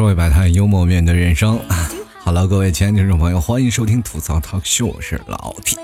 [0.00, 1.60] 社会百态，幽默面对人生。
[2.24, 5.78] 好了，各位亲爱的听众朋友，欢迎收听吐槽 talk show，我是老铁。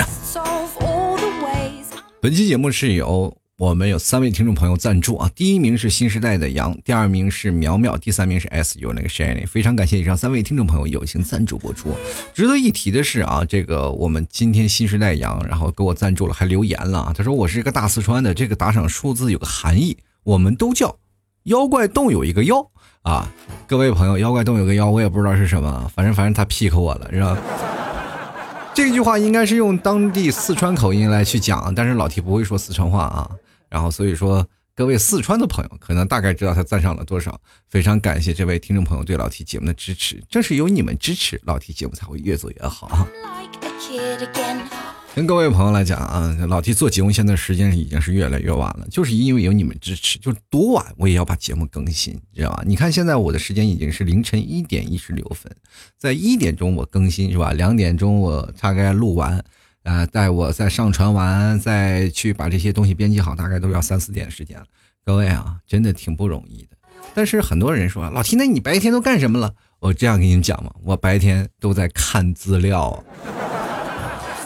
[2.18, 9.46] 本期节目是由我们有三位听众朋友赞助啊，第一名是新时代的杨，第二名是苗苗，第三名是 S U 那个 Shanny。
[9.46, 11.94] 非常感谢以上三位听众朋友友情赞助播出。
[12.32, 20.96] 值得一提的是啊，这个我们今天新时代杨，然后给我赞助了，还留言了啊，他说我是一个大四川的，这个打赏数字有个含义，我们都叫
[21.42, 22.66] 妖怪洞有一个妖。
[23.06, 23.30] 啊，
[23.68, 27.38] 各位朋友，妖怪洞有个妖，我也不知道是什么，反正反正他 pick 我了，是吧？
[28.74, 33.30] 这句话应该是用当地四川口音来去讲，但是老提不会说四川话啊。
[33.68, 37.40] 然后所以说，各位四川的朋友可能大概知道他赞赏了多少。
[37.70, 43.06] 非常感谢这位听众朋友对老提节目的支持，正是有你们支持，老提节目才会越做越好。
[45.16, 52.62] 跟各位朋友来讲啊，老 T 做节目现在时间已经是越来越晚了，就是因为有你们支持，就多晚我也要把节目更新，知道吧？
[52.66, 55.50] 你看现在我的时间已经是凌晨一点一十六分，
[55.96, 57.54] 在一点钟我更新是吧？
[57.54, 59.42] 两点钟我大概录完，
[59.84, 64.66] 啊，待我再上传完，再去把这些东西编辑好，大概都要三四点时间了。
[65.02, 66.76] 各位啊，真的挺不容易的。
[67.14, 69.54] 但是很多人说老 T，那你白天都干什么了？
[69.78, 73.02] 我这样跟你们讲嘛，我白天都在看资料。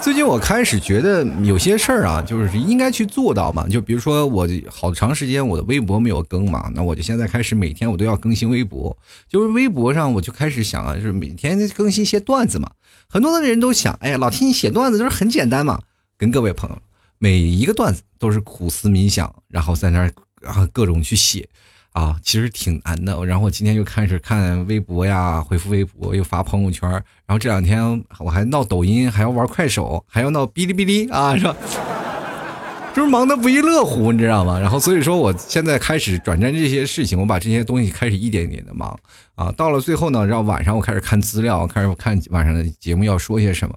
[0.02, 3.68] 最近我开始觉得有些事儿啊，就是应该去做到嘛。
[3.68, 8.96] 就比如说我好长时间我的微博没有更嘛，那我就现在开始每天我都要更新微博。
[9.28, 12.70] 就是微博上我就开始想啊，就是每天更新一些段子嘛。
[13.08, 15.78] 很多的人都想，哎呀，老听你写段子就是很简单嘛。
[16.16, 16.78] 跟各位朋友，
[17.18, 21.46] 每一个段子都是苦思冥想，然后在那儿然后各种去写。
[21.92, 23.24] 啊，其实挺难的。
[23.24, 26.88] 然后我今天又开始看微博呀， 回复微博，又发朋友圈。
[26.90, 31.56] 然后这两天我还闹抖音，还要玩快手，还要闹哔哩哔哩啊，是吧？
[32.92, 34.58] 就是忙得不亦乐乎，你知道吗？
[34.58, 38.98] 然后所以说，我现在开始转战这些事情，我把这些东西开始一点点的忙
[39.36, 39.52] 啊。
[39.52, 43.74] 到了最后呢，然后晚上我开始看资料，开始看晚上的节目要说些什么。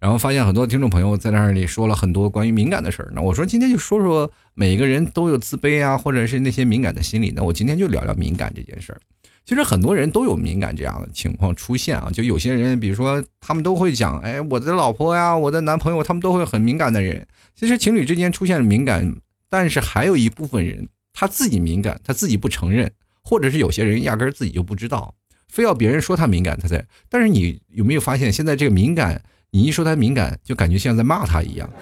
[0.00, 9.00] 然后发现很多听众朋友在那里说了很多关于敏感的事儿，那我说今天就说说每个人都有自卑啊，或者是那些敏感的心理，那我今天就聊聊敏感这件事儿。
[9.44, 17.26] 其实很多人都有敏感这样的情况出现啊，就有些人，比如说他们都会讲，哎，我的老婆呀，我的男朋友，他们都会很敏感的人。
[17.56, 19.16] 其实情侣之间出现了敏感，
[19.48, 22.92] 但是还有一部分人他自己敏感，他自己不承认，
[23.24, 25.14] 或者是有些人压根儿自己就不知道，
[25.48, 26.86] 非要别人说他敏感他才。
[27.08, 29.20] 但是你有没有发现，现在这个敏感？
[29.50, 31.68] 你一说他敏感，就感觉像在骂他一样，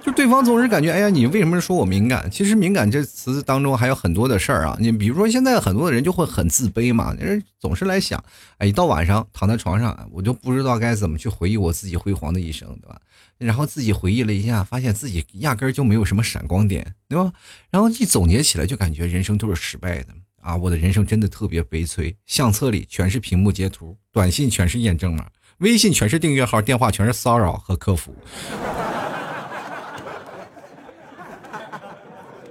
[0.00, 2.30] 就对方总是感觉，哎呀，你为什么说我敏感？
[2.30, 4.76] 其实敏感这词当中还有很多的事儿啊。
[4.78, 8.22] 你比如说，现在很多的人就会很自卑嘛，人总是来想，
[8.58, 13.00] 哎，一到晚上躺在床上，我就不知道该怎么去回忆我自己辉煌的一生，对吧？
[13.38, 17.32] 然后自己回忆了一下，发现自己压根儿就没有什么闪光点，对吧？
[17.70, 20.08] 然后一总结起来，就感觉人生都是失败的。
[20.44, 25.24] 啊，我的人生真的特别悲催，相册里全是屏幕截图，短信全是验证码，
[25.58, 28.14] 微信全是订阅号，电话全是骚扰和客服。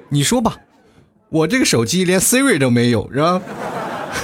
[0.09, 0.57] 你说吧，
[1.29, 3.39] 我这个手机连 Siri 都没有，是吧？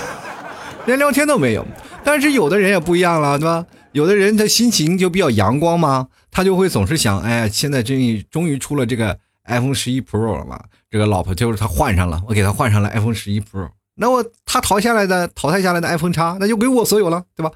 [0.88, 1.64] 连聊天都没有。
[2.04, 3.68] 但是有的人也不一样了，对吧？
[3.92, 10.60] 有的人他心情就比较阳光嘛，他就会总是想，哎呀，现在终于终于出了这个 iPhone 十一 Pro 了嘛。
[10.90, 17.52] 这个老婆就是他换上了，我给他换上了 iPhone 十一 Pro，那我他淘下来的淘汰下来的 iPhone 叉，那就归我所有了，对吧？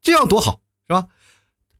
[0.00, 1.06] 这样多好，是吧？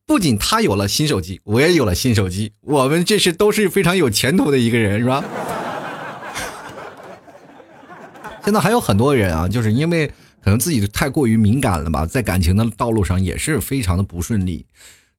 [0.04, 5.24] 不仅他有了新手机，我也有了新手机，我们这是都是非常有前途的一个人，是吧？
[8.44, 10.06] 现在还有很多人啊，就是因为
[10.42, 14.66] 可能自己太过于敏感了吧，在感情的道路上也是非常的不顺利。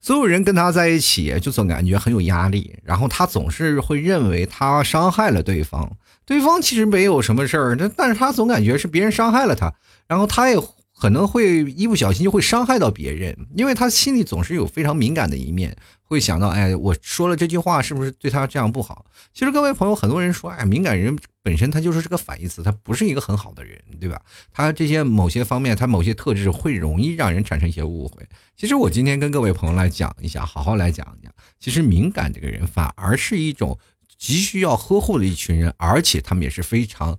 [0.02, 5.92] 所有人跟他在一起，就总感觉很有压力，然后他总是会认为他伤害了对方，
[6.26, 9.74] 对方其实没有什么事儿，但但是他总感觉是别人伤害了他，
[10.08, 10.58] 然后他也
[11.00, 15.76] 可能会一不小心就会伤害到别人，因为他心里总是有非常敏感的一面。
[16.04, 19.06] 会想到，哎，我说了这句话是不是对他这样不好？
[19.32, 21.16] 其实各位朋友，很多人说，哎，敏感人
[21.50, 24.22] 本身他就是这个反义词，他不是一个很好的人，对吧？
[24.54, 28.24] 他这些某些方面，他某些特质会容易让人产生一些误会。
[28.56, 33.80] 其实我今天跟各位朋友来讲一下，好好来讲讲，其实敏感这个人反而是一种
[34.16, 37.18] 急需要呵护的一群人，而且他们也是非常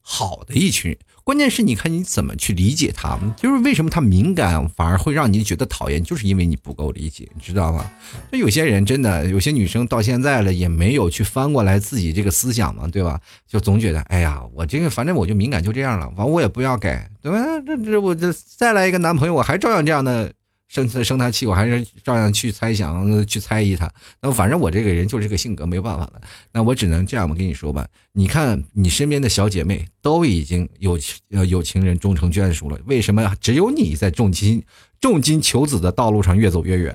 [0.00, 0.98] 好的一群人。
[1.28, 7.84] 关键是你看你怎么去理解他，就是为什么他敏感反而会让你觉得讨厌，就是因为你不够理解，你知道吗？
[8.32, 13.20] 就有些人真的， 有些女生到现在了也没有去翻过来自己这个思想嘛，对吧？
[13.46, 17.38] 就总觉得，哎呀，我这个反正我就敏感就这样了，完我也不要改，对吧？
[17.66, 20.32] 这这我这再来一个男朋友，我还照样这样的
[20.68, 23.90] 生生他气，我还是照样去猜想，去猜疑他。
[24.20, 26.12] 那反正我这个人就是这个性格，没办法了。
[26.52, 30.98] 那我只能这样，我跟你说吧，你看你身边的小姐妹都已经有
[31.30, 34.62] 呃有情人终成眷属了，为什么只有你在重金
[35.00, 36.94] 重金求子的道路上越走越远？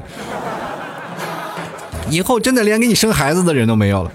[2.12, 4.12] 以后真的连给你生孩子的人都没有了。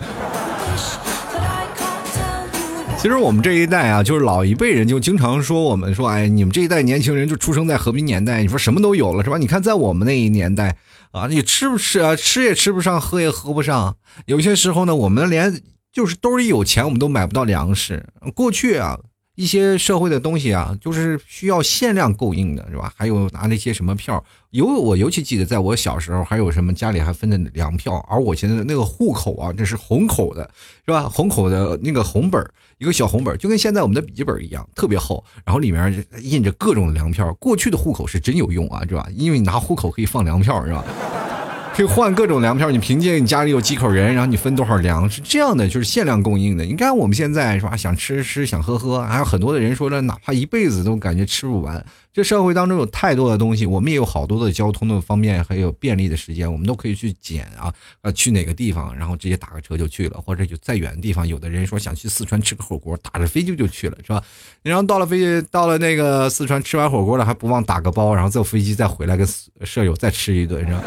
[3.00, 9.38] 其实我们这一代啊，就是老一辈人就经常说我们说，哎，你们这一代年轻人就出生在和平年代，你说什么都有了是吧？
[9.38, 10.76] 你看在我们那一年代
[11.12, 12.16] 啊，你吃不吃啊？
[12.16, 13.96] 吃也吃不上，喝也喝不上。
[14.26, 15.62] 有些时候呢，我们连
[15.92, 18.04] 就是兜里有钱，我们都买不到粮食。
[18.34, 18.98] 过去啊。
[19.36, 22.92] 一些社会的东西啊，就是需要限量供应的，是吧？
[22.96, 30.50] 还有拿那些什么票，尤我尤其记得，在我小时候，还有什么家里还分的粮票，而我现在那个户口啊，这是红口的，
[30.84, 31.08] 是吧？
[31.08, 37.34] 红口的那个红本儿一个小红本就跟现在我们的笔记本一样，特别厚，然后里面印着各种粮票。
[37.34, 39.06] 过去的户口是真有用啊，是吧？
[39.14, 40.84] 因为你拿户口可以放粮票，是吧？
[41.78, 46.64] 可以换各种粮票，你凭借你家里有几口人，然后你分多少粮，是这样的，就是限量供应的。
[46.64, 51.86] 你看我们现在是吧，想吃吃，想喝喝，还有很多的人说了，哪怕一辈子都感觉吃不完。
[52.12, 57.72] 这社会当中有太多的东西，我们也有好多的交通的方便，还有便利的时间，我们都可以去捡啊，
[58.02, 64.20] 呃，去哪个地方，然后直接打个车就去了，或者就再远的地方，有的人说想去四川吃个火锅，打着飞机就去了，是吧？
[64.64, 69.24] 然后到了飞机，到了那个四川吃完火锅了，还不忘打个包，然后坐飞机再回来跟
[69.62, 70.82] 舍友再吃一顿，是吧？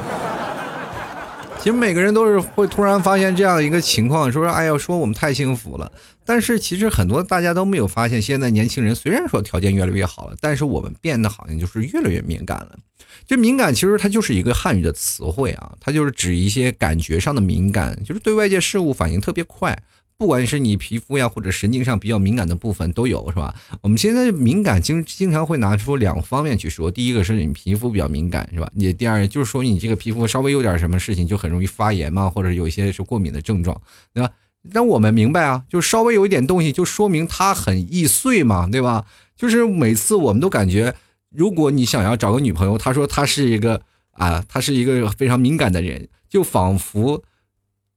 [1.62, 5.92] 其实每个人都是会突然发现这样一个情况，说说哎呀，说我们太幸福了。
[6.26, 12.80] 但是其实很多大家都没有发现，现在年轻人虽然说条件越来越好了，但是我们变得好像就是越来越敏感了。
[13.28, 19.78] 这敏感其实它就是一个汉语的词汇啊，它就是指一些感觉上的敏感，就是对外界事物反应特别快。
[20.22, 23.56] 不管是你皮肤呀，或者神经上比较敏感的部分都有，是吧？
[23.82, 28.70] 我们现在敏感经经常会拿出两方面去说，第一个是你皮肤比较敏感，是吧？
[28.76, 33.82] 你第二就是说你这个皮肤稍微有点什么事情就很容易发炎嘛，或者有一些是过敏的症状，
[34.14, 34.30] 对吧？
[34.72, 39.08] 那我们明白啊，就稍微有一点东西就说明它很易碎嘛，对吧？
[39.36, 40.94] 就是每次我们都感觉，
[41.32, 43.82] 如果你想要找个女朋友，他说他是一个
[44.12, 47.24] 啊，他是一个非常敏感的人，就仿佛。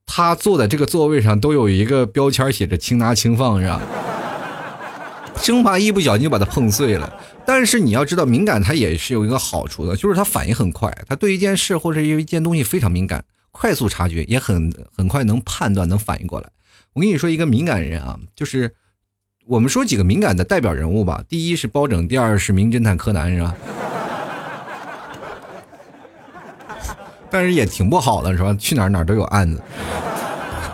[0.06, 3.80] 他坐在这个座位上都有一个标签写着“轻拿轻放”是吧？
[5.36, 7.12] 生怕一不小心就把它碰碎了。
[7.46, 16.48] 但是你要知道，敏感它也是有一个好处的，就是它反应很快，它对一件事或者一件东西非常敏感，快速察觉，也很很快能判断，能反应过来。
[16.94, 18.72] 我跟你说，一个敏感人啊，就是
[19.46, 21.22] 我们说几个敏感的代表人物吧。
[21.28, 23.54] 第一是包拯，第二是名侦探柯南，是吧？
[27.34, 28.54] 但是也挺不好的，是吧？
[28.60, 29.60] 去哪儿哪儿都有案子，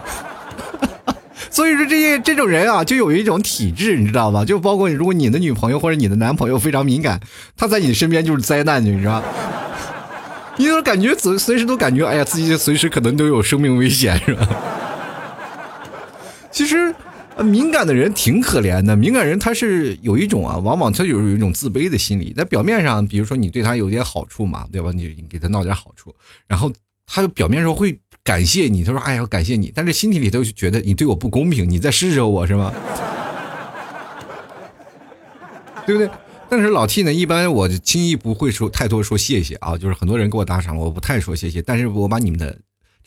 [1.49, 4.45] 所以说这些这种人啊，就有一种体质，你知道吧？
[4.45, 7.19] 就包括如果你的女朋友或者你的男朋友非常敏感，
[7.57, 9.23] 他在你身边就是灾难，你知道？
[10.59, 14.47] 你都感觉随随时都感觉，哎呀，自己随时可能都有生命危险，是吧？
[16.51, 16.95] 其实。
[17.43, 22.33] 敏感的人挺可怜的，敏感人他是有一种啊，往往他有有一种自卑的心理。
[22.33, 24.91] 在表面上，比如说你对他有点好处嘛，对吧？
[24.93, 26.15] 你给他闹点好处，
[26.47, 26.71] 然后
[27.07, 32.73] 他表面上会感谢你，他说：“哎呀，感谢你。”但是心底里头就觉得你对我不公平，你在施舍我是吗？
[35.87, 36.11] 对不对？
[36.49, 42.59] 但是老 T 呢，一般我轻易不会说太多说谢谢啊，就是很多人给我打赏，我不太说谢谢，但是我把你们的。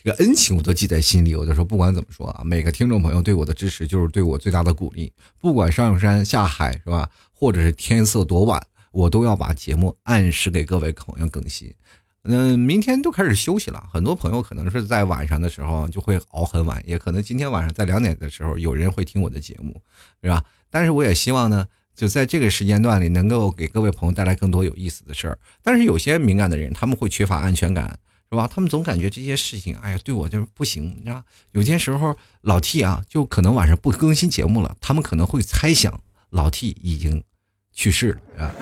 [0.04, 5.10] 这个恩情我都记在心里，我就说不管怎么说啊，每个听众朋友对我的支持就是对我最大的鼓励。
[5.40, 11.72] 不管上山下海是吧，或者是天色多晚，我都要把节目按时给各位朋友更新。
[12.24, 19.80] 嗯，明天都开始休息了，很多朋友可能是在晚上的时候就会熬很晚，也可能今天晚上在两点的时候有人会听我的节目，
[20.22, 20.44] 是吧？
[20.68, 25.38] 但是我也希望呢，就在这个时间段里能够给各位朋友带来更多有意思的事儿。
[25.62, 27.98] 但是有些敏感的人，他们会缺乏安全感。
[28.34, 28.50] 是吧？
[28.52, 31.22] 他们总感觉这些事情，哎呀，对我就是不行，你知道？
[31.52, 36.00] 有些时候老 T 啊，就可能晚上不更新节目了，他们可能会猜想
[36.30, 37.22] 老 T 已经
[37.72, 38.50] 去世了啊。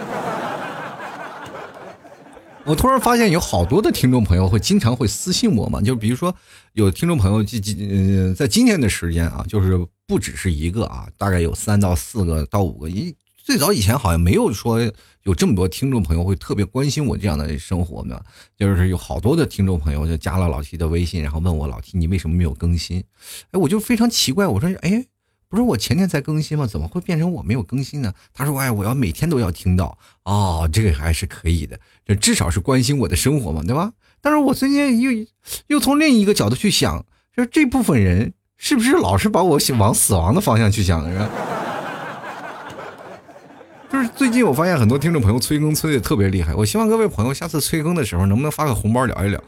[2.65, 6.33] 我突然发现有好多的听众朋友会经常会私信我嘛，就比如说
[6.75, 13.13] 有听众朋友今今呃在今天的时间啊，就是不只是一个啊，大概有三到四个到五个，一
[13.45, 14.81] 最早以前好像没有说。
[15.25, 18.21] 有这么多听众朋友会特别关心我这样的生活呢，
[18.59, 23.05] 就是有好多的听众朋友就加了老 T 的微信，然后问我老 T 你为什么没有更新？
[23.53, 25.07] 哎，我就非常奇怪，我说哎，
[25.49, 26.67] 不是我前天才更新吗？
[26.67, 28.13] 怎么会变成我没有更新呢？
[28.35, 33.93] 他说哎，我要每天都要听到哦，这个还是可以的，这至少是关心我的生活嘛，对吧？
[34.21, 35.25] 但是我最近又
[35.69, 37.07] 又从另一个角度去想，
[37.37, 41.09] 就这部分人是不是老是把我往死亡的方向去想？
[41.09, 41.31] 是吧？
[43.93, 49.39] 就是最近我发现很多听众朋友催更催的特别厉害，我希望各位朋友下次催更的时候能不能发个红包聊一聊。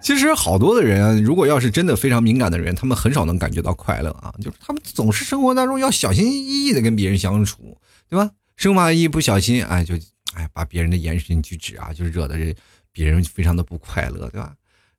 [0.00, 7.78] 其实好多的人，如果要是真的非常敏感的人，他们很少能感觉到快乐啊，就是他们总是生活当中要小心翼翼的跟别人相处，
[8.10, 8.28] 对吧？
[8.56, 9.94] 生怕一不小心，哎，就
[10.34, 12.52] 哎把别人的言行举止啊，就惹得人
[12.90, 14.54] 别人非常的不快乐，对吧？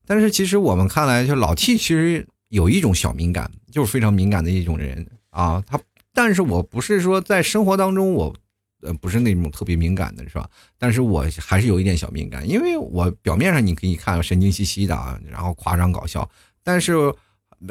[0.08, 5.62] 但是其实我们看来，就老 T 其实有一种小敏感，就是非常敏感的一种人啊。
[5.66, 5.80] 他，
[6.14, 8.34] 但是我不是说在生活当中我。
[8.86, 10.46] 呃，不是那种特别敏感的，是吧？
[10.78, 16.30] 但是我还是有一点小敏感，因为我表面上你可以看神经兮兮的啊，然后夸张搞笑，
[16.62, 16.94] 但是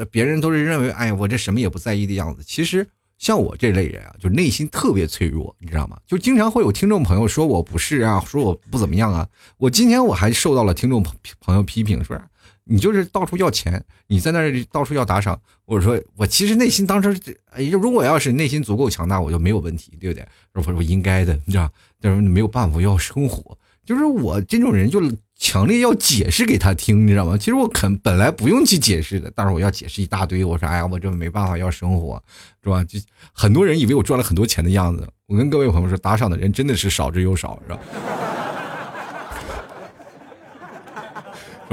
[0.09, 2.41] 别人都是认为，哎，我这什么也不在意的样子。
[2.43, 5.99] 其实像我这类人啊，就内心特别脆弱，你知道吗？
[6.07, 9.29] 就经常会有听众朋友说我不是啊，说我不怎么样啊。
[9.57, 12.19] 我今天我还受到了听众朋朋友批评，说。
[12.65, 15.39] 你就是到处要钱，你在那儿到处要打赏。
[15.65, 17.17] 我说我其实内心当时，
[17.51, 20.25] 哎，如果要是内心足够强大，我就没有问题，对不对？
[20.53, 23.57] 我说我应该的，你知道，但是没有办法，要生活。
[23.85, 25.01] 就是我这种人，就
[25.37, 27.37] 强烈要解释给他听，你知道吗？
[27.37, 30.43] 其实我肯本来不用去解释的，但是我要解释一大堆。
[30.45, 32.21] 我说，哎呀，我这没办法要生活，
[32.63, 32.81] 是吧？
[32.85, 32.97] 就
[33.33, 35.05] 很多人以为我赚了很多钱的样子。
[35.27, 37.79] 我跟各位朋友说，打赏的人真的是少之又少，是吧？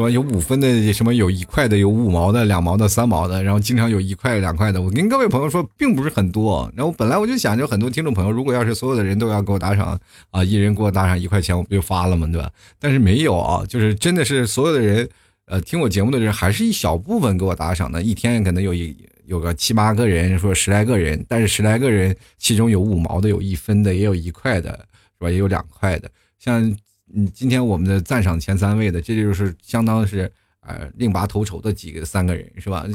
[0.00, 4.80] 什么有五分的，什么有一块的，有五毛的，两毛的，三毛的，然后经常有一块两块的。
[4.80, 6.72] 我跟各位朋友说，并不是很多。
[6.74, 12.26] 然后本来我就想着，很多听众朋友，如果要是所有的人都要给我打赏啊，一人给我打赏一块钱，我不就发了吗？
[12.32, 12.50] 对吧？
[12.78, 15.06] 但是没有啊，就是真的是所有的人，
[15.44, 18.02] 呃，听我节目的人，还是一小部分给我打赏的。
[18.02, 24.70] 一天可能有一有个七八个人，说十来个人，但是十来个人其中有五毛的，有一分的，也有一块的，
[25.18, 25.30] 是吧？
[25.30, 26.74] 也有两块的，像。
[27.14, 32.86] 嗯，今天我们的赞赏前三位的，这就是相当是呃另拔头筹的几个三个人，是吧？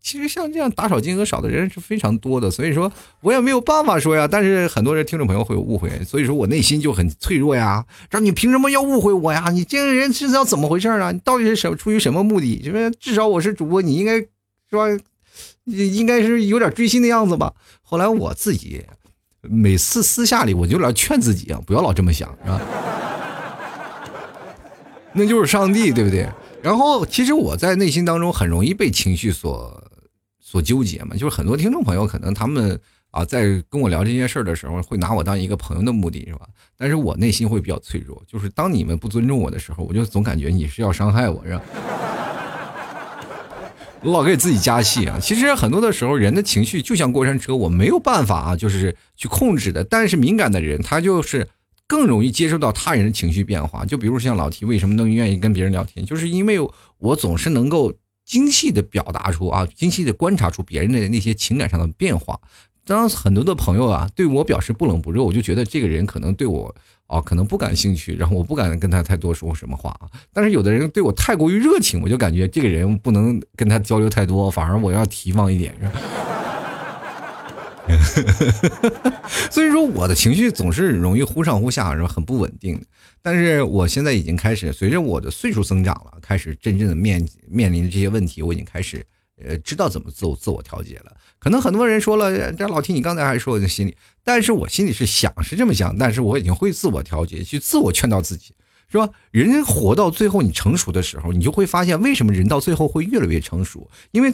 [0.00, 4.26] 其实像这样打赏金额少的人是非常多的，所以说我也没有办法说呀。
[4.26, 7.86] 但是很多人听众朋友会有误会，所以说我内心就很脆弱呀。
[8.10, 9.50] 说你凭什么要误会我呀？
[9.52, 11.12] 你这个人是要怎么回事啊？
[11.12, 12.56] 你到底是什么出于什么目的？
[12.56, 14.28] 就是至少我是主播，你应该是
[14.70, 14.86] 吧？
[15.66, 17.54] 应该是有点追星的样子吧？
[17.82, 18.84] 后来我自己
[19.42, 22.60] 每次私下里我就老劝自己啊，不要老这么想，是吧？
[25.14, 26.28] 那就是上帝，对不对？
[26.62, 29.82] 然后其实我在内心当中很容易被情绪所
[30.40, 32.78] 所纠结嘛，就是很多听众朋友可能他们
[33.10, 36.46] 啊在跟我聊这件事儿的时候，会拿我当一个朋友的目的是吧？
[36.78, 41.62] 但是我内心会比较脆弱，就是当你们不尊重我的时候，我就总感觉你是要伤害我，是吧？
[44.02, 45.18] 我 老给自己加戏啊。
[45.20, 49.82] 其实很多的时候，人的情绪就像过山车，我没有办法啊，就是去控制的。
[49.82, 51.48] 但是敏感的人，他就是。
[51.86, 56.58] 更容易接受到他人的情绪变化，就比如像老提为什么能愿意跟别人聊天，就是因为
[56.98, 57.92] 我总是能够
[58.24, 62.40] 精细的表达出啊，精细的观察出别人的那些情感上的变化。
[62.84, 66.74] 当很多的朋友啊对我表示不冷不热，我就觉得这个人可能对我
[67.06, 70.08] 啊可能不感兴趣，然后我不敢跟他太多说什么话啊。
[70.32, 75.74] 但是有的人对我太过于热情，我就感觉这个人不能跟他交流太多，反而我要提防一点。
[79.50, 82.08] 所以说，我的情绪总是容易忽上忽下，是吧？
[82.08, 82.80] 很不稳定。
[83.20, 89.04] 但是我现在已经开始，随着我的岁数增长了，开始真正的面面临的这些问题，我已经开始
[89.44, 91.16] 呃知道怎么自我自我调节了。
[91.38, 98.54] 可能很多人说了，这老听你刚才还说我的心里，但是我心里是想是这么想，但是我已经会自我调节，去自我劝导自己，
[98.90, 99.08] 是吧？
[99.30, 104.32] 人活到最后，你成熟的时候，你就会发现为什么人到最后会越来越成熟，因为。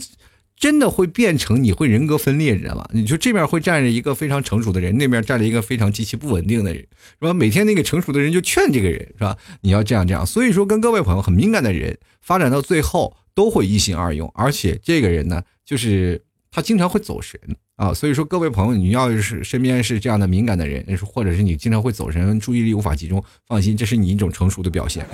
[0.59, 2.89] 真的会变成你会人格分裂，你知道吗？
[2.93, 7.33] 你就这边会站着一个非常成熟的人，那边站着一个非常极其不稳定的人，是吧？
[7.33, 9.37] 每天那个成熟的人就劝这个人，是吧？
[9.61, 10.27] 你要这样这样。
[10.27, 17.39] 所以说，跟各位朋友很敏感的人，发展到最后都会一心二用，而且这个人呢，就是他经常会走神
[17.77, 17.95] 啊。
[17.95, 25.07] 所以说，各位朋友，你要是身边是这样的敏感的人，或者是你经常会走神，注意力无法集中，放心，这是你一种成熟的表现。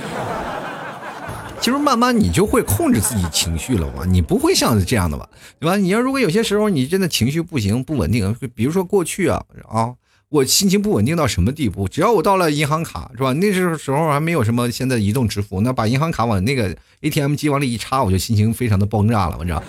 [1.65, 5.27] 其实慢慢你就会控制自己情绪了嘛，你不会像这样的吧，
[5.59, 5.79] 对吧？
[5.79, 9.95] 你要如果有些时候你真的情绪不行不稳定，比如说过去啊啊，
[10.29, 11.89] 我心情不稳定到什么地步？
[11.89, 13.33] 只要我到了银行卡是吧？
[13.33, 19.63] 那时候时候还没有什么现在移动支付，那把银行卡往那个 ATM 机往里一插，我就心情非常的爆炸了，我知道。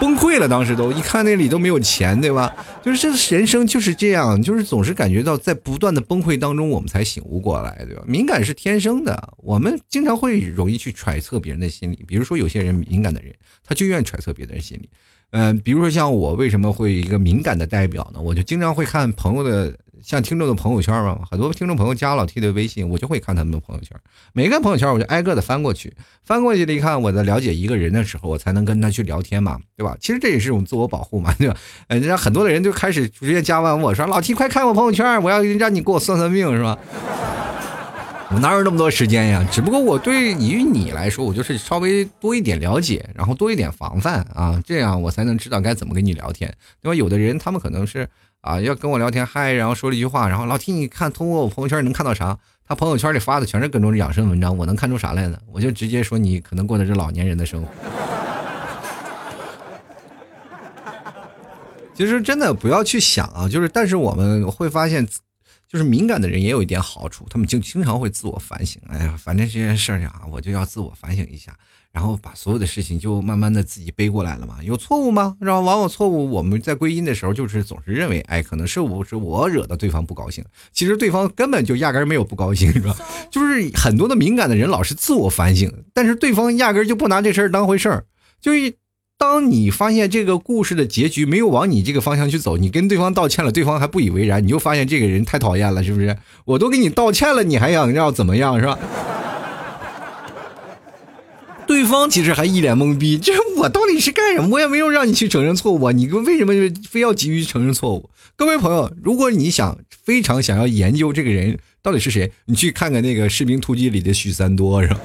[0.00, 2.54] 崩溃了，当时都一看那里都没有钱，对吧？
[2.82, 8.02] 就是这人生就是这样，就是总是感觉到在不断的崩溃当中，我们才醒悟过来，对吧？
[8.06, 12.04] 敏感是天生的，我们经常会容易去揣测别人的心理。
[12.06, 13.34] 比如说有些人敏感的人，
[13.64, 14.88] 他就愿意揣测别人心理。
[15.38, 18.18] 嗯，比如说像我为什么会一个敏感的代表呢？
[18.18, 19.70] 我就经常会看朋友的
[20.02, 23.94] 像听众的朋友圈嘛，很多听众朋友加老 T 的微信，我就会看他们的朋友圈。
[24.32, 25.92] 每个朋友圈我就挨个的翻过去，
[26.24, 29.94] 翻过去了一看，我在了解一个人的时候，我才能跟他去聊天嘛，对吧？
[30.00, 31.56] 其实这也是一种自我保护嘛，对吧？
[31.88, 36.78] 呃，让很多的人就开始直接加完我说老 T 快看我朋友圈，我要让你给我算算命，是吧？
[38.34, 39.46] 我哪有那么多时间呀？
[39.52, 46.52] 只不过我对于你来说，我就是稍微多一点了解，然后多一点防范啊，这样我才能知道该怎么跟你聊天，
[46.82, 46.94] 对吧？
[46.94, 48.08] 有的人他们可能是
[48.40, 52.36] 啊，要跟我聊天嗨，然后说了一句话，然后老听你看通过我朋友圈能看到啥？
[52.66, 55.38] 他朋友圈里发的全是各种养生文章，我能看出啥来呢？
[55.52, 57.68] 我就直接说你可能过的是老年人的生活。
[61.94, 65.06] 其实真的不要去想啊，就是但是我们会发现。
[65.76, 68.80] 就是敏感的人也有一点好处，他们就经常会自我反省。
[68.88, 71.54] 哎呀，反正这件事儿啊，我就要自我反省一下，
[71.92, 74.56] 然后把所有的事情就慢慢的自己背过来了嘛。
[74.62, 75.36] 有错误吗？
[75.38, 80.42] 然后往往错误，我们在归因的时候，就是总是认为，哎，可能是我是我惹的对方不高兴。
[80.72, 82.96] 其实对方根本就压根儿没有不高兴，是吧？
[83.30, 88.06] 就是很多的敏感的人老是自我反省，但是对方压根儿就不拿这事儿当回事儿，
[88.40, 88.74] 就一。
[89.18, 96.14] 当你发现这个故事的结局没有往你这个方向去走，你跟对方道歉了，对方还不以为然，你就发现这个人太讨厌了，是不是？
[96.44, 98.78] 我都给你道歉了，你还想要怎么样，是吧？
[101.66, 104.48] 对方其实还一脸懵逼，这我到底是干什么？
[104.50, 106.52] 我也没有让你去承认错误啊，你为什么
[106.86, 108.10] 非要急于承认错误？
[108.36, 115.00] 各位朋友，如果你想非常想要研究这个人到底是谁，你去看看那个《士兵突击》里的许三多，是吧？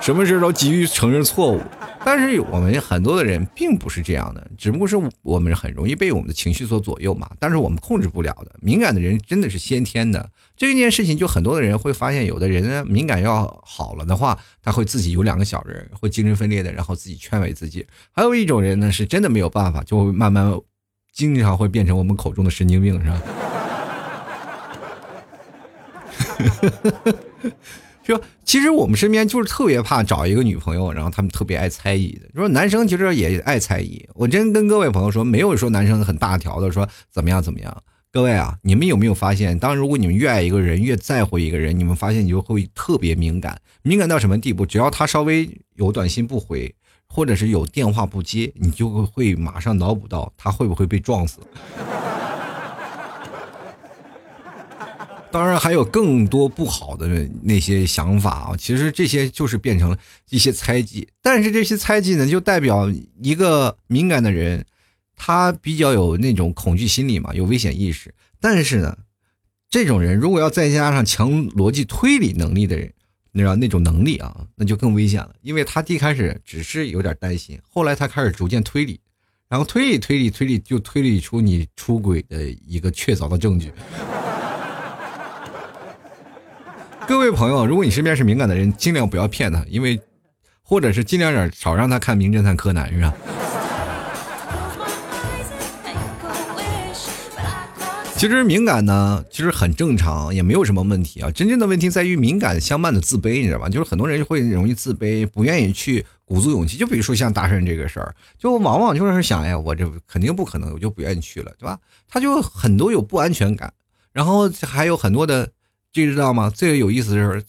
[0.00, 1.60] 什么事都急于承认错误。
[2.04, 7.30] 但是我们很多的人并不是这样的，只不过是我们很容易被我们的情绪所左右嘛。
[7.38, 10.30] 但是我们控制不了的，敏感的人真的是先天的。
[10.56, 17.86] 这件事情就很多的人会发现，有的人呢敏感要好了的话，他会自己有两个小人，会精神分裂的，然后自己劝慰自己。
[18.12, 20.58] 还有一种人呢，是真的没有办法，就会慢慢
[21.12, 23.22] 经常会变成我们口中的神经病，是吧？
[28.02, 32.22] 就其实我们身边就是特别怕找一个女朋友，然后他们特别爱猜疑的。
[32.34, 34.04] 说男生其实也爱猜疑。
[34.14, 37.82] 我真跟各位朋友说，没有说男生很大条的说怎么样怎么样。
[38.12, 44.66] 各位啊，你们有没有发现，当如果你们越爱一个人，越在乎一个人，你们发现你就会特别敏感，敏感到什么地步？
[44.66, 46.74] 只要他稍微有短信不回，
[47.06, 51.38] 或者是有电话不接，你就会马上脑补到他会不会被撞死。
[55.32, 57.06] 当然还有更多不好的
[57.42, 61.06] 那些想法啊，其实这些就是变成了一些猜忌。
[61.22, 64.64] 但是这些猜忌呢，就代表一个敏感的人，
[65.14, 68.12] 他比较有那种恐惧心理嘛，有危险意识。
[68.40, 68.98] 但是呢，
[69.68, 72.92] 这种人如果要再加上强逻辑推理能力的人，
[73.30, 75.30] 你知道那种能力啊，那就更危险了。
[75.42, 78.98] 因为他一开始只是有点担心，后来他开始逐渐推理，
[79.48, 83.70] 然后推理推理推理，就推理出你出轨的一个确凿的证据。
[87.10, 90.00] 各位朋友，如果你身边是敏感的人，尽量不要骗他，因为，
[90.62, 93.12] 或者是尽量点少让他看《名侦探柯南》，是吧？
[98.14, 101.28] 其实敏感呢，其实很正常，也没有什么问题啊。
[101.32, 103.68] 真正的问题在于敏感相伴的自卑，你知道吧？
[103.68, 106.76] 就是很多人会容易自卑，不愿意去鼓足勇气。
[106.76, 111.76] 就比如说像大圣这个事儿，就往往就是想，哎，我这肯定不可能，我就不愿意去了，对吧？
[112.08, 113.74] 他就很多有不安全感，
[114.12, 115.50] 然后还有很多的。
[115.92, 116.48] 这知道吗？
[116.48, 117.44] 最有意思的是，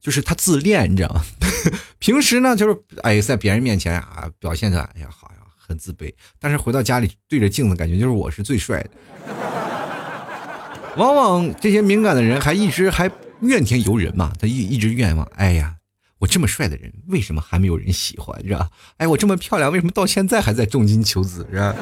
[0.00, 1.24] 就是他自恋，你知道吗？
[1.98, 6.12] 平时呢，就是哎，在别人面前啊，表现的哎呀，好呀，很自卑。
[6.38, 8.90] 但是回到家里，对着镜子，感觉就是我是最帅的。
[10.96, 15.74] 往往这些敏感的人还一直还怨天尤人嘛，他一一直怨望，哎呀，
[16.18, 18.40] 我这么帅的人，为什么还没有人喜欢？
[18.46, 18.68] 是吧？
[18.98, 21.46] 哎，我这么漂亮，为什么到现在还在重金求子？
[21.50, 21.74] 是吧？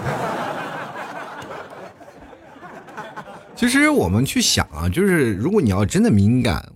[3.56, 6.72] 其实我们去想啊，就是如果你要真的敏感，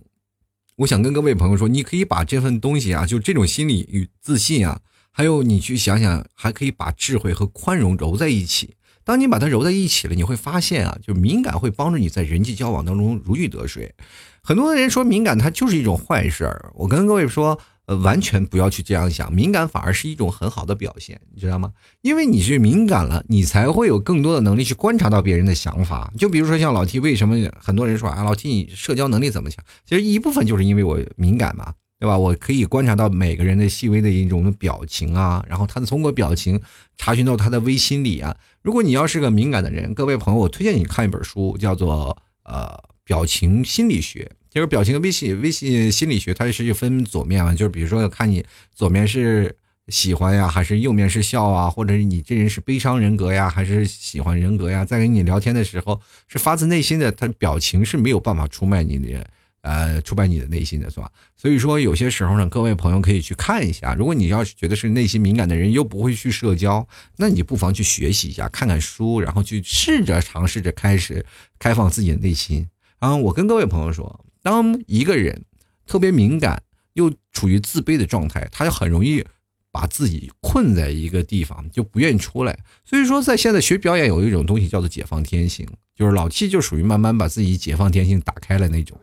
[0.77, 4.79] 我想跟各位朋友说，你可以把这份东西啊，就这种心理与自信啊，
[5.11, 8.75] 还有你去想想，还可以把智慧和宽容揉在一起。
[9.03, 13.93] 当你把它揉在一起了，你会发现啊，就敏感会帮助你在人际交往当中如鱼得水。
[14.41, 17.59] 很多人说敏感它就是一种坏事儿，我跟各位说。
[17.89, 21.73] 呃，完全不要去这样想，敏感反而是一种很好的表现，你知道吗？
[22.01, 26.13] 因为你是敏感了，你才会有更多的能力去观察到别人的想法。
[26.15, 29.65] 就比如说像老 T，为什么很多人说啊，老 T 你社交能力怎么强？
[29.87, 32.15] 其实一部分就是因为我敏感嘛，对吧？
[32.15, 36.61] 我可以观察到每个人的细微的一种表情啊，然后他通过表情
[36.95, 38.37] 查询到他的微心理啊。
[38.61, 44.31] 如果你要是个敏感的人，各位朋友，我推荐你看一本书，叫做呃表情心理学。
[44.49, 49.55] 就是表情的微信微信心理学，它是分左面嘛，就是比如说看你左面是
[49.87, 54.83] 喜欢呀，还是右面是笑啊，或者是你这人是悲伤人格呀，还是喜欢人格呀？
[54.83, 59.25] 在跟你聊天的时候是发自内心的，他表情是没有办法出卖你的。
[59.61, 61.11] 呃，出卖你的内心的是吧？
[61.35, 63.93] 所以说，有些时候呢，各位朋友可以去看一下。
[63.93, 71.25] 如果你要是觉得是内心敏感的人，又不会去社交，那你不妨去学习一下，看看书，然后去试着尝试着开始
[71.59, 72.65] 开放自己的内心。
[73.01, 75.43] 然后我跟各位朋友说，当一个人
[75.85, 76.61] 特别敏感
[76.93, 79.23] 又处于自卑的状态，他就很容易
[79.71, 82.57] 把自己困在一个地方，就不愿意出来。
[82.85, 88.97] 所以说，在现在学表演有一种东西叫做解放天性，就是老七就属于慢慢把自己解放天性打开了那种。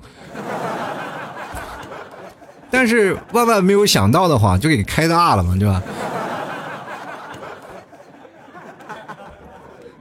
[2.70, 5.83] 但是万万没有想到的话，就给开大了嘛，对吧？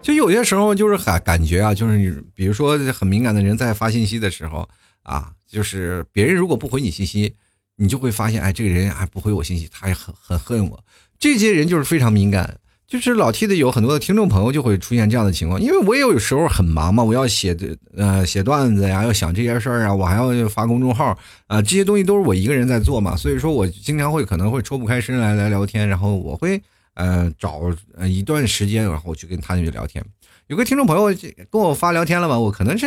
[0.01, 4.67] 就有些时候就是感感觉啊，就是比如说很敏感的人在发信息的时候
[5.05, 7.33] 啊，就是别人如果不回你信息，
[7.77, 10.83] 你就会发现，哎，这个人还不回我信息，他也很很恨我。
[11.17, 12.59] 这些人就是非常敏感。
[12.87, 26.61] 就是老 T 的有很多的听众朋友就会出现这样的情况，因为我也有时候很忙嘛，我要写的呃写段子呀，要想这些事儿啊，我还要发公众号啊，这些东西都是我一个人在做嘛，所以说我经常会可能会抽不开身来来聊天，然后我会
[26.93, 27.59] 呃找
[27.95, 30.05] 呃一段时间，然后去跟他去聊天。
[30.45, 31.05] 有个听众朋友
[31.49, 32.85] 跟我发聊天了嘛，我可能是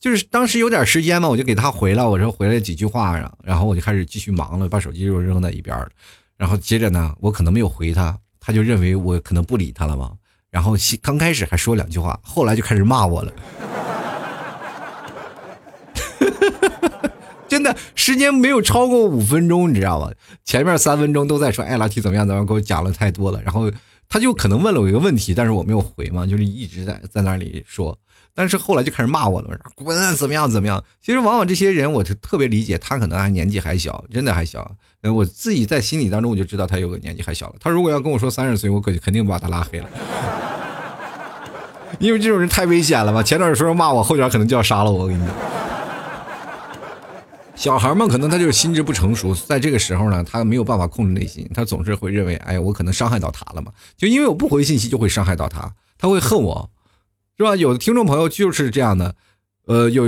[0.00, 5.88] 就是当时有点时间嘛，我就给他回了，我说回了几句话，然后我就开始继续忙了，把手机就扔在一边了，
[6.36, 8.18] 然后接着呢，我可能没有回他。
[8.40, 10.12] 他就认为我可能不理他了嘛，
[10.50, 13.32] 然后刚开始还说两句话，后来就开始骂我了。
[17.46, 20.10] 真的，时间没有超过五分钟，你知道吗？
[20.44, 23.42] 前面三分钟都在说哎，老 T 怎么样怎么样，给我讲了太多了。
[23.42, 23.70] 然后
[24.08, 27.98] 他就可能问了我一个问题，但是我没有回嘛，就是一直在在那里说。
[28.38, 30.84] 但是后来就开始骂我了，滚，怎么样怎么样？
[31.02, 34.76] 其实往往这些人，我就特别理解，他可能还年纪还小，真的还小。
[35.12, 37.56] 我自己在心里当中，我就知道他有个年纪还小了。
[37.58, 39.88] 他如果要跟我说三十岁，我可肯定把他拉黑了，
[41.98, 43.24] 因为这种人太危险了嘛。
[43.24, 45.00] 前段时候骂我，后边可能就要杀了我。
[45.00, 45.34] 我跟你讲，
[47.56, 53.72] 小孩们可能他就是心智不成熟，在这个时候呢，他没有办法控制内心，他总是会认为，哎，我可能伤害到他了嘛。
[53.96, 56.70] 就因为我不回信息，就会伤害到他，他会恨我。
[57.38, 57.54] 是吧？
[57.54, 59.14] 有的听众朋友就是这样的，
[59.66, 60.04] 呃，有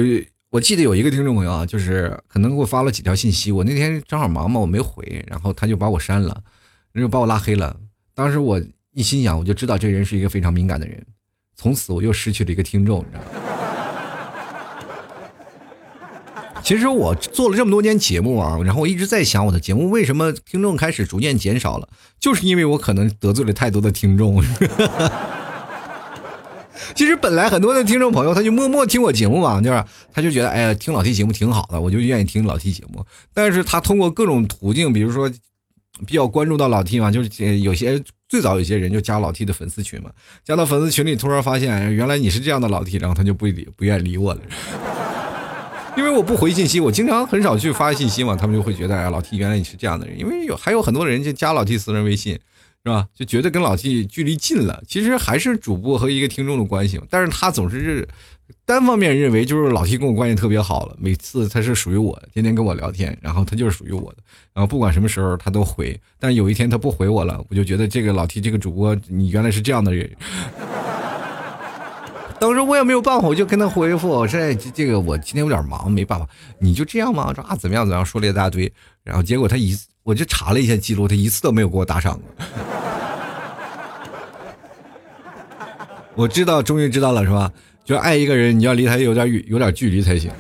[0.51, 6.43] 我记得有一个听众朋友啊，就是可能给我发了几条信息，我那天正好忙嘛，我没回，然后他就把我删了，
[6.93, 7.77] 然后把我拉黑了。
[8.17, 8.61] 当时我
[8.93, 11.07] 一心想，我就知道这人是一个非常敏感的人，
[11.55, 13.29] 从此我又失去了一个听众，你知道吗？
[16.65, 21.89] 其实我做了这么多年节目啊，然后我一直在想，我的节目为什么听众开始逐渐减少了，
[22.19, 24.43] 就是因为我可能得罪了太多的听众。
[26.95, 33.05] 其实本来很多的听众朋友，他就默默听我节目嘛，就是他就觉得，哎呀，听老 T 节目挺好的，我就愿意听老 T 节目。
[33.33, 35.31] 但是他通过各种途径，比如说
[36.07, 40.11] 比较关注到老 T 嘛，就是有些最早有些人就加老 T 的粉丝群嘛，
[40.45, 44.41] 加到粉丝群里，突然发现原来你是这样的老 T，然后他就不理不愿意理我了，
[45.97, 52.39] 因为我不回信息，我经常很少去发信息嘛，他们就会觉得，哎，老 T 原来你是这样的人，因为有还有很多人就加老 T 私人微信。
[52.85, 53.07] 是吧？
[53.15, 56.99] 就觉得跟老 T 距离近了，其实还是主播和一个听众的关系。
[57.11, 58.09] 但是他总是
[58.65, 60.97] 单方面认为，就是老 T 跟我关系特别好了。
[60.99, 64.19] 每次他是属于我，天天跟我聊天，然后他就是属于我的。
[64.55, 65.99] 然后不管什么时候他都回。
[66.19, 70.11] 但有一天他不回我了，我就觉得这个老 T 这个主播，你原来是这样的人。
[72.41, 76.27] 当时我也没有办法，我就跟他回复，我说这这个我今天有点忙，没办法。
[76.59, 77.33] 你就这样吗？
[77.35, 78.73] 说啊怎么样怎么样，说了一大堆。
[79.05, 79.79] 然后结果他一。
[80.03, 82.25] 我就查了一下记录，他一次都没有给我打赏过。
[86.17, 87.53] 我知道，终于知道了，是吧？
[87.85, 90.31] 就爱一个人，你要离他有点远有点距离才行，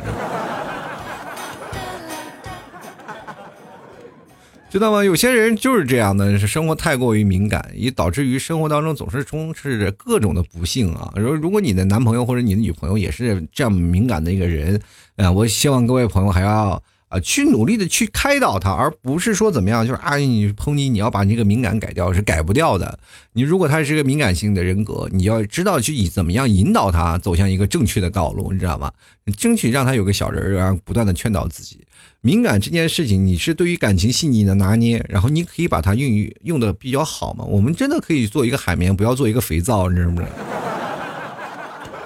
[4.71, 5.05] 知道吗？
[5.05, 11.13] 有些人就是这样的，是生活太过于敏感，也导致于生活当中总是充斥着各种的不幸啊。
[11.17, 14.81] 如如果你的男朋友或者你的女朋友也是这样敏感的一个人，
[15.17, 16.83] 啊，我希望各位朋友还要。
[17.11, 22.97] 啊，去努力的去开导他，而不是说怎么样，就是啊，你抨击，你要把那个敏感改掉，是改不掉的。
[23.33, 28.93] 你如果他是个敏感性的人格，你要知道去以怎么样引导他走向一个正确的道路，你知道吗？
[29.37, 31.81] 争取让他有个小人儿，然后不断的劝导自己。
[32.21, 37.45] 敏感这件事情，你是对于感情细腻的拿捏，然后你可以把它运用的比较好嘛。
[37.45, 40.23] 我们真的可以做一个海绵，不要做一个肥皂，你知道吗？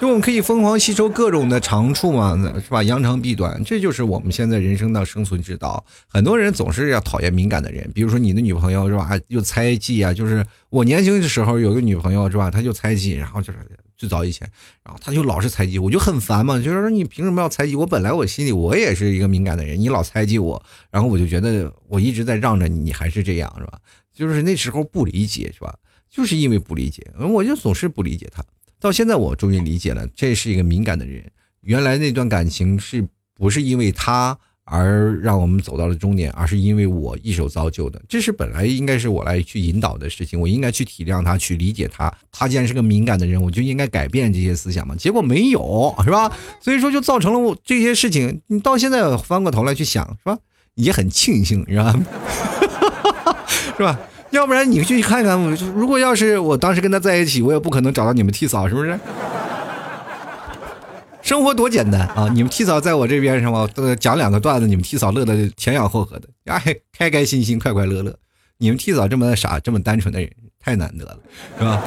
[0.04, 2.82] 就我们可以疯狂吸收各种的长处嘛，是吧？
[2.82, 5.82] 扬长避短，这就是我们现在人生的生存之道。
[6.06, 9.18] 很多人总是要讨厌敏感的人，比如说你的女朋友是吧？
[9.28, 12.50] 又猜忌啊，就是我年轻的时候有个女朋友是吧？
[12.50, 13.58] 她就猜忌，然后就是
[13.96, 14.46] 最早以前，
[14.84, 17.86] 然后他就老是猜忌，我就很烦嘛，就是说你凭什么要猜忌我？
[17.86, 23.78] 本来我心里我也是一个敏感的人，你老猜忌我，然后我就觉得我一直在让着你，你还是这样是吧？
[24.12, 25.74] 就是那时候不理解是吧？
[26.10, 28.44] 就是因为不理解，我就总是不理解他。
[28.84, 31.24] 到现在我终于理解了，这是一个敏感的人。
[31.62, 33.02] 原来那段感情是
[33.34, 34.38] 不是因为他？
[34.66, 42.12] 而让我们走到了终点，而是因为我一手造就的，这是本来应该是我来去引导的事情，我应该去体谅他，去理解他。
[42.30, 44.94] 他既然是个敏感的人，我就应该改变这些思想嘛。
[44.94, 46.30] 结果没有，是吧？
[46.60, 48.42] 所以说就造成了我这些事情。
[48.48, 50.38] 你到现在翻过头来去想，是吧？
[50.74, 51.94] 也很庆幸，是吧？
[53.76, 53.98] 是吧？
[54.34, 55.38] 要不然你去看看，
[55.74, 58.98] 如果要是我当时跟他在一起，我也不可能找到你们替嫂，是不是？
[61.22, 62.28] 生活多简单啊！
[62.34, 63.66] 你们替嫂在我这边是吧？
[63.98, 68.14] 讲两个段子，你们替嫂乐的前仰后合的，哎，开开心心，快快乐乐。
[68.58, 71.18] 你们替嫂这么傻，这么单纯的人，太难得了，
[71.58, 71.82] 是吧？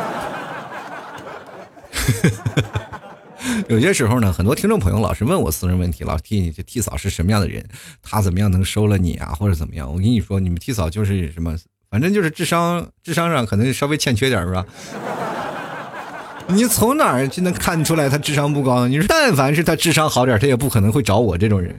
[3.70, 7.64] 有些时候呢，很多听众朋友老是问我私人问题，老替你这替嫂是什么样的人？
[8.02, 9.88] 他怎么样能收了你啊，或者怎么样？
[9.88, 11.56] 我跟你说，你们替嫂就是什么，
[11.90, 14.66] 反正就是智商，智商上可能稍微欠缺点，是吧？
[16.50, 18.88] 你从哪儿就能看出来他智商不高？
[18.88, 21.76] 你说，但凡是他智商好点，他也不可能会找我这种人。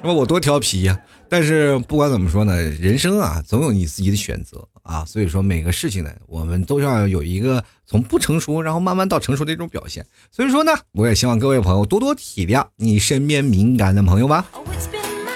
[0.00, 0.98] 说我多调皮呀！
[1.28, 5.04] 但是不管怎么说呢，人生啊，总有你自己的选择啊。
[5.04, 10.06] 所以说，每个事情呢，我们都要有一个从不成熟，然后慢慢到成熟的一种表现。
[10.30, 14.46] 所以说呢，我也希望各位朋友多多体谅你身边敏感的朋友吧。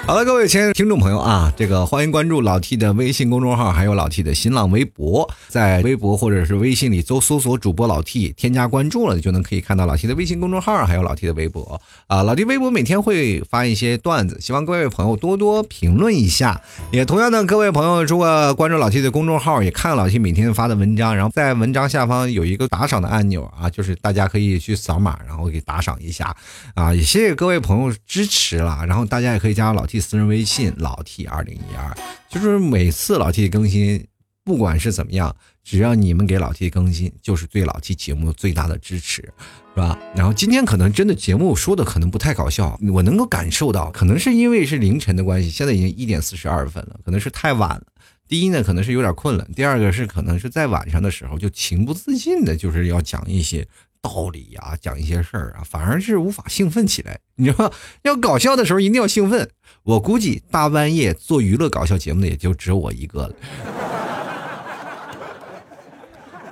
[0.05, 12.25] 好了，各位亲爱的听众朋友啊，这个欢迎关注老 T 的微信公众号，还有老 T 的新浪微博，在微博或者是微信里搜搜索主播老 T，添加关注了就能可以看到老 T 的微信公众号，还有老 T 的微博啊。
[12.25, 16.61] 老 T 微博每天会发一些段子，希望各位朋友多多评论一下。
[16.91, 26.37] 也同样的，各位朋友如果关注老 T 的公众号，也看老 T 每天发的文章，然后在文章下方有一个打赏的按钮啊，就是大家可以去扫码，然后给打赏一下
[26.75, 26.93] 啊。
[26.93, 30.73] 也谢谢各位朋友支持了，然后大家也可以加入老私人微信。
[30.79, 31.97] 老 T 二零一二，
[32.29, 34.05] 就是每次老 T 更新，
[34.45, 39.33] 不管是怎么样，只要你们给老 T 更新，就是对老 T 节目最大的支持，是
[39.77, 39.99] 吧？
[40.17, 47.85] 然后今天可能真的节目说的可能不太搞笑，我能够感受到，可能是因为是凌晨的关系，现在已经一点四十二分了，可能是太晚了。
[48.27, 53.67] 第一呢，可能是有点困了；第二个是可能是在晚上的时候就情不自禁的，就是要讲一些。
[54.03, 57.21] 道理啊，讲一些事儿啊，反而是无法兴奋起来。
[57.37, 59.49] 你知道，要搞笑的时候一定要兴奋。
[59.85, 64.02] 我估计大半夜做娱乐搞笑节目的也就只有我一个了。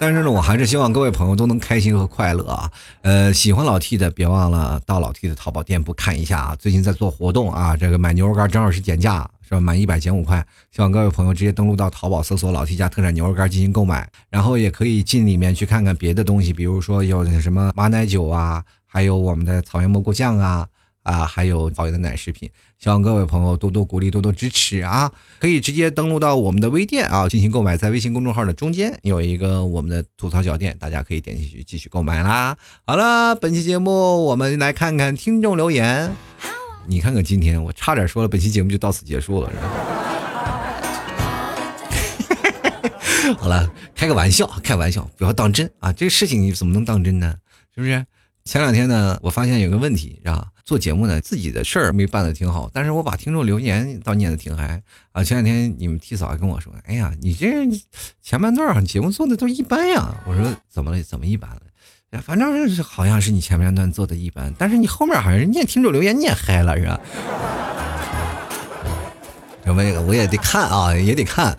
[0.01, 2.73] 但是呢，我还是希望各位朋友都能开心和快乐啊。
[3.03, 6.57] 呃，喜欢老 T 的，别忘了到老 T 的淘宝店铺看一下啊。
[6.59, 9.29] 最近在做活动啊，这个买牛肉干正好是减价。
[9.43, 9.61] 是吧？
[9.61, 20.65] 满一百减五块，希望各位朋友直接登录到淘宝搜索“老 T 家特产牛肉干”进行购买，然后也可以进里面去看看别的东西，比如说有什么马奶酒啊，还有我们的草原蘑菇酱啊，
[21.03, 22.51] 啊，还有草原的奶食品。
[22.79, 25.13] 希望各位朋友多多鼓励，多多支持啊！
[25.39, 32.57] 可以直接登录到我们的微店啊进行购买，在微信公众号的中间有一个我们的吐槽小店，大家可以点进去继续购买啦。
[32.87, 36.11] 好了，本期节目我们来看看听众留言。
[36.87, 39.53] 你看看今天，我差点说了，本期节目就到此结束了。
[43.39, 45.93] 好了，开个玩笑，开玩笑，不要当真啊！
[45.93, 47.35] 这个事情你怎么能当真呢？
[47.75, 48.05] 是不是？
[48.45, 50.49] 前两天呢，我发现有个问题，啊？
[50.65, 55.25] 做节目呢，自己的事儿没办的挺好，但是我把听众留言倒念的挺嗨啊！
[55.25, 57.69] 前两天你们替嫂还跟我说：“哎呀，你这
[58.23, 61.03] 前半段节目做的都一般呀。”我说：“怎么了？
[61.03, 61.61] 怎么一般了？”
[62.23, 67.01] 反正是好像是你前半段做的一般，但是你后面好像是念听众留言念嗨了，是吧？
[69.71, 71.57] 什么那个我也得看啊， 也得看，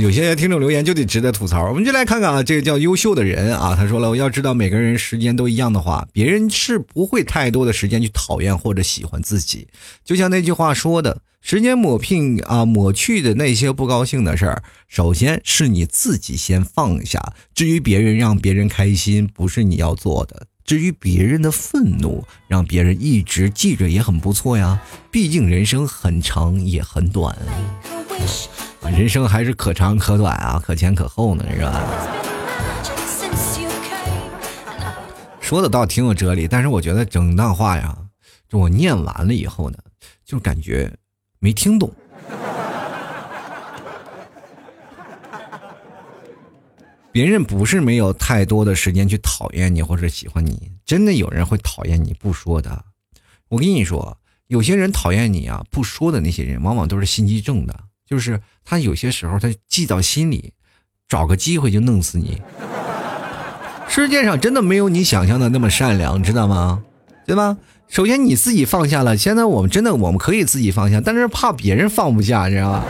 [0.00, 1.68] 有些听众留言就得值得吐槽。
[1.68, 9.66] 我们就来看看啊，这个叫优秀的人啊，他说了，我要知道每个人时间都一样的话，别人是不会太多的时间去讨厌或者喜欢自己。
[10.04, 11.22] 就像那句话说的。
[11.40, 17.32] 时间抹平啊，抹去的那些不高兴的事儿，首先是你自己先放下。
[17.54, 24.78] 至于别人让别人开心，不是你要做的；至于别人的愤怒，让别人一直记着也很不错呀。
[25.10, 27.34] 毕竟人生很长也很短，
[28.82, 31.82] 人生还是可长可短啊，可前可后呢，是吧？
[35.40, 37.96] 说的倒挺有哲理，但是我觉得整段话呀，
[38.46, 39.78] 就我念完了以后呢，
[40.22, 40.92] 就感觉。
[41.40, 41.90] 没听懂，
[47.18, 52.84] 别人不是没有太多的时间去讨厌你或者喜欢你，真的有人会讨厌你不说的。
[53.48, 57.74] 我跟你说，有些人讨厌你啊，不说的那些人，往往都是心机重的，
[58.08, 60.52] 就是他有些时候他记到心里，
[61.08, 62.40] 找个机会就弄死你。
[63.88, 66.84] 世界上真的没有你想象的那么善良，知道吗？
[67.26, 67.56] 对吧？
[67.88, 72.84] 首先你自己放下了，现在我们真的我们可以自己放下，但是怕别人放不下，知道吗？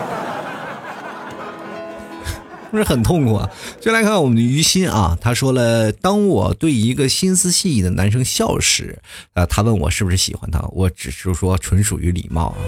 [2.71, 3.51] 不 是很痛苦啊！
[3.81, 8.99] 就来看我们的于心啊，他说了：“当我对一个心思细腻的男生笑时，
[9.35, 12.59] 啊，他问我是不是喜欢他，我只是说纯属于礼貌啊。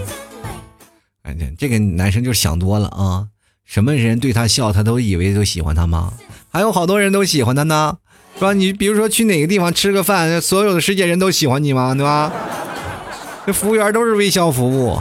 [1.23, 3.27] 哎，这个男生就想多了啊！
[3.63, 6.13] 什么人对他笑，他都以为都喜欢他吗？
[6.51, 7.97] 还有好多人都喜欢他呢，
[8.35, 8.53] 是吧？
[8.53, 11.93] 你比如说去哪个地方吃个饭，所有的世界人都喜欢你吗？
[11.93, 12.31] 对吧？
[13.45, 14.99] 这服务员都是微笑服务。”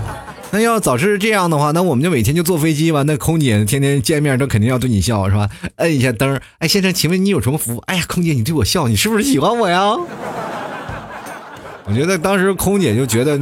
[0.52, 3.02] 那要早是这样的话，那我们就每天就坐飞机吧。
[3.04, 5.48] 那空姐天天见面都肯定要对你笑，是吧？
[5.76, 7.78] 摁一下灯，哎，先生，请问你有什么服务？
[7.86, 9.94] 哎呀，空姐你对我笑，你是不是喜欢我呀？
[11.86, 13.40] 我觉得当时空姐就觉得，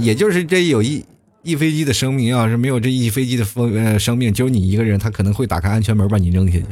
[0.00, 1.02] 也就是这有一
[1.42, 6.64] 一飞机的生命，要是没有这一飞机的风呃生命，只有你一个人，他可能会打开安全门把你扔下去。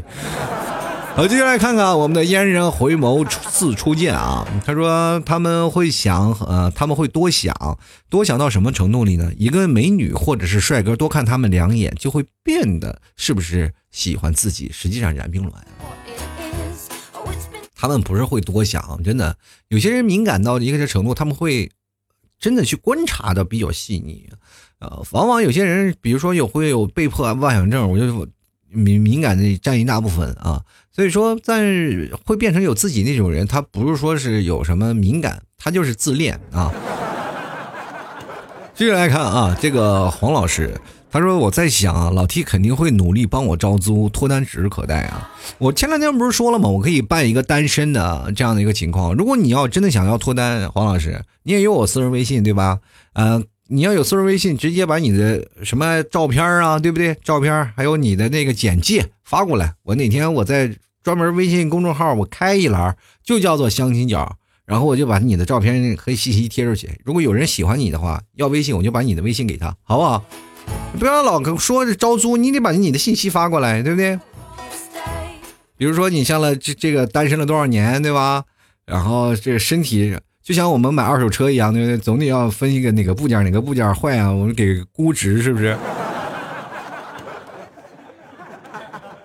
[1.16, 4.46] 好，接下来看看我们的嫣然回眸似初见啊。
[4.64, 9.30] 他说他们会想，呃，他们会多想，多想到什么程度里呢？
[9.36, 14.70] 一个美女或者是帅哥多看他们两眼，就会变得是不是喜欢自己？
[14.72, 15.66] 实际上然并卵。
[17.74, 19.36] 他们不是会多想，真的，
[19.68, 21.70] 有些人敏感到一个程度，他们会
[22.38, 24.26] 真的去观察的比较细腻。
[24.78, 28.26] 呃，往往有些人，比如说有会有被迫妄想症，我就
[28.68, 30.62] 敏敏感的占一大部分啊。
[30.92, 36.72] 所以说，但是会变成有自己那种人，他不是说是有什么敏感，他就是自恋啊。
[38.74, 40.74] 接着来看啊，这个黄老师
[41.12, 45.30] 他说：“我在想啊，老 T 肯定会努力帮我招租，脱单指日可待啊。
[45.58, 46.68] 我前两天不是说了吗？
[46.68, 49.12] 我可以办一个单身的这样的一个情况。
[49.14, 52.78] 如果你要真的想要脱单，黄老师你也有我私人微信对吧？
[53.14, 57.16] 嗯，你要有私人微信，直接把你的什么照片啊，对不对？
[57.22, 66.90] 照片还有你的那个简介。”发过来，我哪天我在专门微信公众号我开一栏，就叫做相亲角，然后我就把你的照片和信息贴出去。
[67.04, 70.24] 如果有人喜欢你的话，要微信我就把你的微信给他，好不好？
[70.98, 74.18] 不要老说招租，你得把你的信息发过来，对不对？
[75.76, 78.44] 比如说你像了这这个单身了多少年，对吧？
[78.84, 81.98] 然后这身体就像我们买二手车一样，对不对？
[81.98, 85.76] 总得要分一个哪个部件哪个部件坏啊，我们给估值，是不是？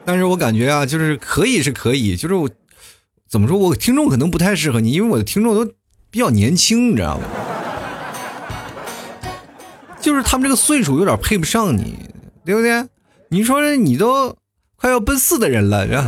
[0.04, 2.50] 但是我感觉啊，就是可以是可以，就是我
[3.28, 5.74] 怎么说，我听众可能不太适合你，因为我的听众都
[6.12, 7.24] 比较年轻，你知道吗？
[10.00, 11.98] 就是他们这个岁数有点配不上你，
[12.46, 12.86] 对不对？
[13.30, 14.36] 你说你都
[14.76, 16.08] 快要奔四的人了，是吧？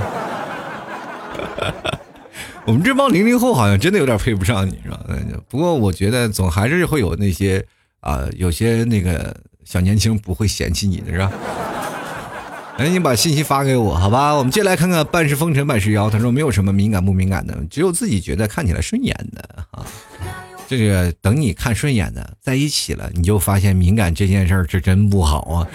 [2.67, 4.99] 我们这帮零零后好像真的有点配不上你，是吧？
[5.47, 7.65] 不过我觉得总还是会有那些
[8.01, 11.31] 啊，有些那个小年轻不会嫌弃你的，是吧？
[12.77, 14.33] 赶紧把信息发给我，好吧？
[14.33, 16.09] 我们接下来看看半是风尘半是妖。
[16.09, 19.85] 他说没有什么敏感不敏感的，只有自己觉得看起来顺眼的啊。
[20.67, 25.67] 这个等你看顺眼的在一起了，你就发现敏感这件事儿是真不好啊。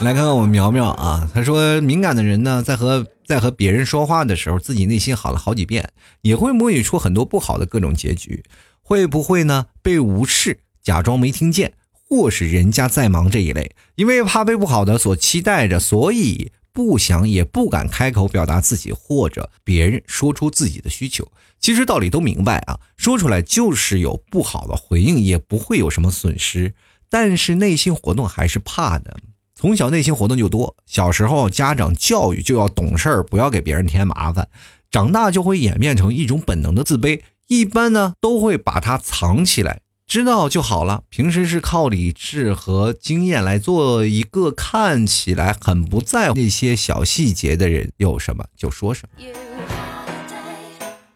[0.00, 8.44] 来看看我们苗苗啊，他说敏感的人呢，在和在和别人说话的时候，自己内心好了好几遍，也会模拟出很多不好的各种结局。
[8.82, 9.66] 会不会呢？
[9.82, 11.74] 被无视，假装没听见。
[12.06, 21.32] 或是人家在忙这一类，因为怕被不好的所期待着，所以不想也不敢开口表达自己，或者别人说出自己的需求。
[21.58, 26.74] 其实道理都明白啊，说出来就是有不好的回应，也不会有什么损失。
[27.08, 29.16] 但是内心活动还是怕的，
[29.54, 30.76] 从小内心活动就多。
[30.86, 34.48] 小时候家长教育就要懂事儿，不要给别人添麻烦。
[34.90, 39.80] 长大就会演变成一种本能的自卑，一般呢都会把它藏起来。
[40.06, 41.02] 知道就好了。
[41.08, 49.24] 平时是靠理智和经验来做一个看起来很不在乎那些小细节的人，有什么就说什么。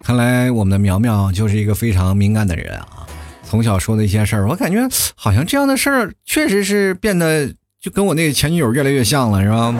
[0.00, 3.06] 看来我们的苗苗就是一个非常敏感的人啊。
[3.44, 7.54] 从小说的一些事儿，我感觉好像这样的事儿确实是变得
[7.90, 9.74] 跟我那个前女友越来越像了，是吧？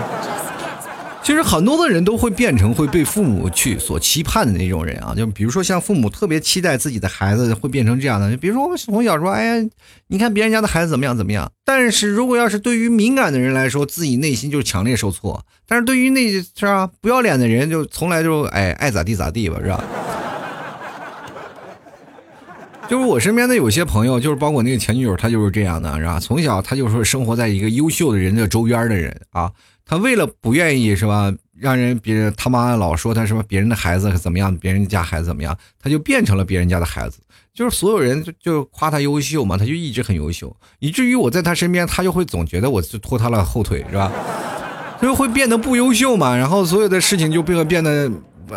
[1.20, 9.68] 其实很多的人都会变成会被父母去所期盼的那种人啊，就比如说像父母特别期待自己的孩子会变成这样的，比如说我从小说，哎呀，
[10.06, 11.52] 你看别人家的孩子怎么样怎么样。
[11.66, 19.84] 但是如果要是对于敏感的人来说，自己内心就强烈受挫；但是对于那是吧不要脸的人，就从来就哎爱咋地咋地吧，是吧？
[22.88, 26.18] 就是我身边的有些朋友，就是包括那个前女友，她就是这样的，是吧？
[26.18, 29.52] 从小她就是生活在一个优秀的人的周边的人啊。
[29.84, 37.18] 她为了不愿意是吧，让人别人他妈老说她什么别人的孩子怎么样，别人家孩子怎么样，她就变成了别人家的孩子，
[37.52, 44.10] 就是所有人就就夸她优秀嘛，她就一直很优秀，以至于我在她身边，她就会总觉得我是拖她了后腿，是吧？
[45.02, 48.10] 就会变得不优秀嘛，然后所有的事情就变得变得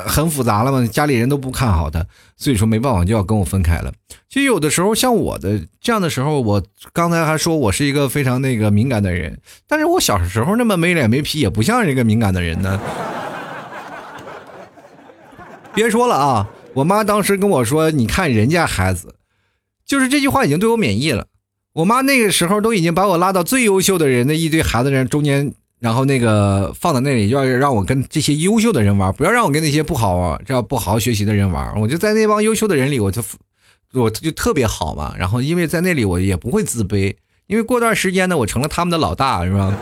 [0.06, 2.06] 很复杂了嘛，家里人都不看好他，
[2.38, 3.92] 所以说没办法就要跟我分开了。
[4.30, 6.64] 其实有的时候像我的这样的时候，我
[6.94, 12.80] 刚才还说我是一个非常那个敏感的人，但是我小时候那么没脸没皮，也不像一个敏感的人呢。
[15.74, 19.16] 别说了啊，我妈当时跟我说：“你看人家孩子，
[19.86, 21.28] 就是这句话已经对我免疫了。”
[21.74, 25.54] 我妈那个时候都已经把我拉到最优秀的人的一堆孩子人中间。
[25.82, 31.82] 然后那个放在那里，要让我跟这些优秀的人玩，不要让我跟那些不好这样不好好学习的人玩。
[31.82, 33.24] 我就在那帮优秀的人里，我就
[33.94, 35.16] 我就特别好嘛。
[35.18, 37.16] 然后因为在那里，我也不会自卑，
[37.48, 39.74] 因为过段时间呢，我成了他们的老大，是吧？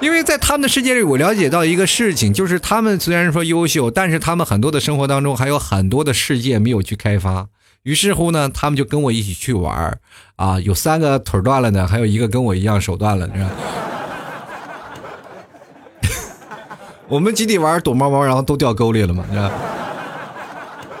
[0.00, 7.48] 因为在他们的世界里，我了解到一个事情，就是他们虽然说优秀，但是他们很多的生活当中还有很多的世界没有去开发。
[7.82, 9.98] 于是乎呢，他们就跟我一起去玩
[10.36, 13.50] 啊，有三个腿断了的，还有一个跟我一样手断了，是吧？
[17.08, 19.24] 我们集体玩躲猫猫，然后都掉沟里了嘛？
[19.28, 19.50] 你知道？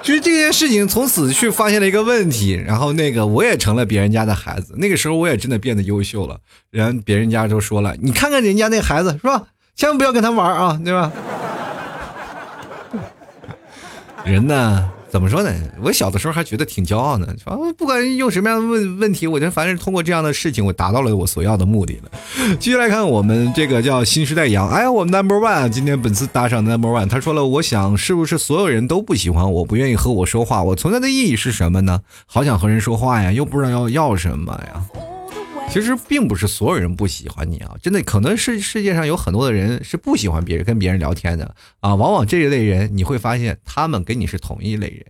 [0.02, 4.74] 其实这件事情从此去发现了一个问题，然后那个我也成了别人家的孩子。
[4.76, 6.38] 那个时候我也真的变得优秀了，
[6.70, 9.42] 人别人家都说了：“你看看人家那孩子是吧？
[9.74, 11.10] 千万不要跟他玩啊，对吧？”
[14.24, 14.88] 人呢？
[15.16, 15.50] 怎么说呢？
[15.80, 22.10] 我小的时候还觉得挺骄傲呢，说不管用什么样的问问题，我就反正通过这样的事情，我达到了我所要的目的了。
[22.60, 30.62] 继续来看我们这个叫新时代羊，哎，我们 Number One 今天本次搭上 Number One，他说了，我想是不是所有人都不喜欢我，不愿意和我说话？
[30.62, 32.02] 我存在的意义是什么呢？
[32.26, 35.15] 好想和人说话呀，又不知道要要什么呀。
[35.68, 41.94] 其实并不是所有人不喜欢你啊，真的可能是世界上有很多的人是不喜欢别人跟别人聊天的啊。
[41.94, 45.04] 往往这一类人，你会发现他们跟你是同一类人。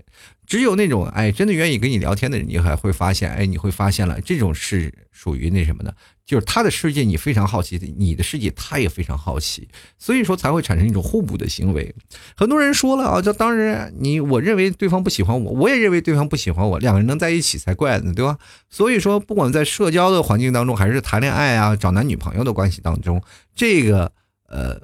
[0.45, 5.95] 只有那种哎，真的愿意跟你聊天的人，你还会发现，哎，你会发现了，这种是属于那什么的，
[6.27, 11.95] 就是他的世界你非常好奇，你的世界他也非常好奇，所以说才会产生一种互补的行为。
[12.37, 18.37] 很多人说了啊，就当然你我认为对方不喜欢我，我也认为对方不喜欢我，两个人能在一起才怪呢，对吧？
[18.69, 23.23] 所以说，不管在社交的环境当中，还是谈恋爱啊、找男女朋友的关系当中，
[23.55, 24.11] 这个
[24.49, 24.81] 呃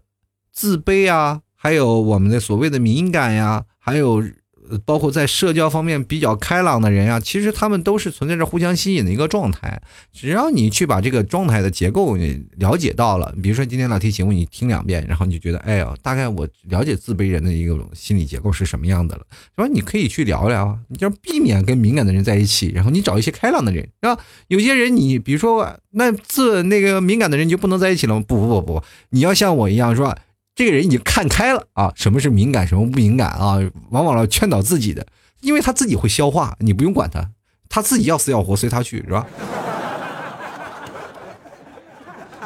[0.52, 4.22] 自卑啊，还有我们的所谓的敏感呀，还有。
[4.70, 9.80] 呃包括在社交方面比较开朗的人啊，其实他们都是存在着互相吸引的一个状态。
[10.12, 12.16] 只要你去把这个状态的结构
[12.56, 19.22] 了解到了，比如说今天老提醒你听两遍，然后你就觉得，哎呀，大概我了解自卑人的一个心理结构是什么样的了，
[19.56, 19.66] 是吧？
[19.66, 24.18] 你可以去聊聊，你就避免跟敏感的人在一起，然后你找一些开朗的人，是吧？
[24.48, 28.24] 有些人你比如说那自那个敏感的人你就不能在一起了吗？
[28.26, 30.16] 不不不不，你要像我一样，是吧？
[30.54, 33.58] 这个人已经看开了啊，什么是敏感，什么不敏感啊？
[33.90, 35.06] 往往要劝导自己的，
[35.40, 37.30] 因为他自己会消化，你不用管他，
[37.68, 39.26] 他自己要死要活随他去，是吧？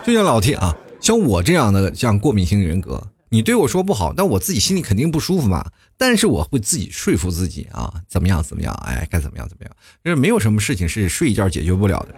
[0.05, 5.73] 就像老铁啊，像我这样的像过敏性人格，你对我说不好，但我自己心里肯定不舒服嘛。
[5.99, 9.73] 但是我会自己说服自己啊，怎么样怎么样，哎，该怎么样怎么样，
[10.05, 12.15] 就是没有什么事情是睡一觉解决不了的。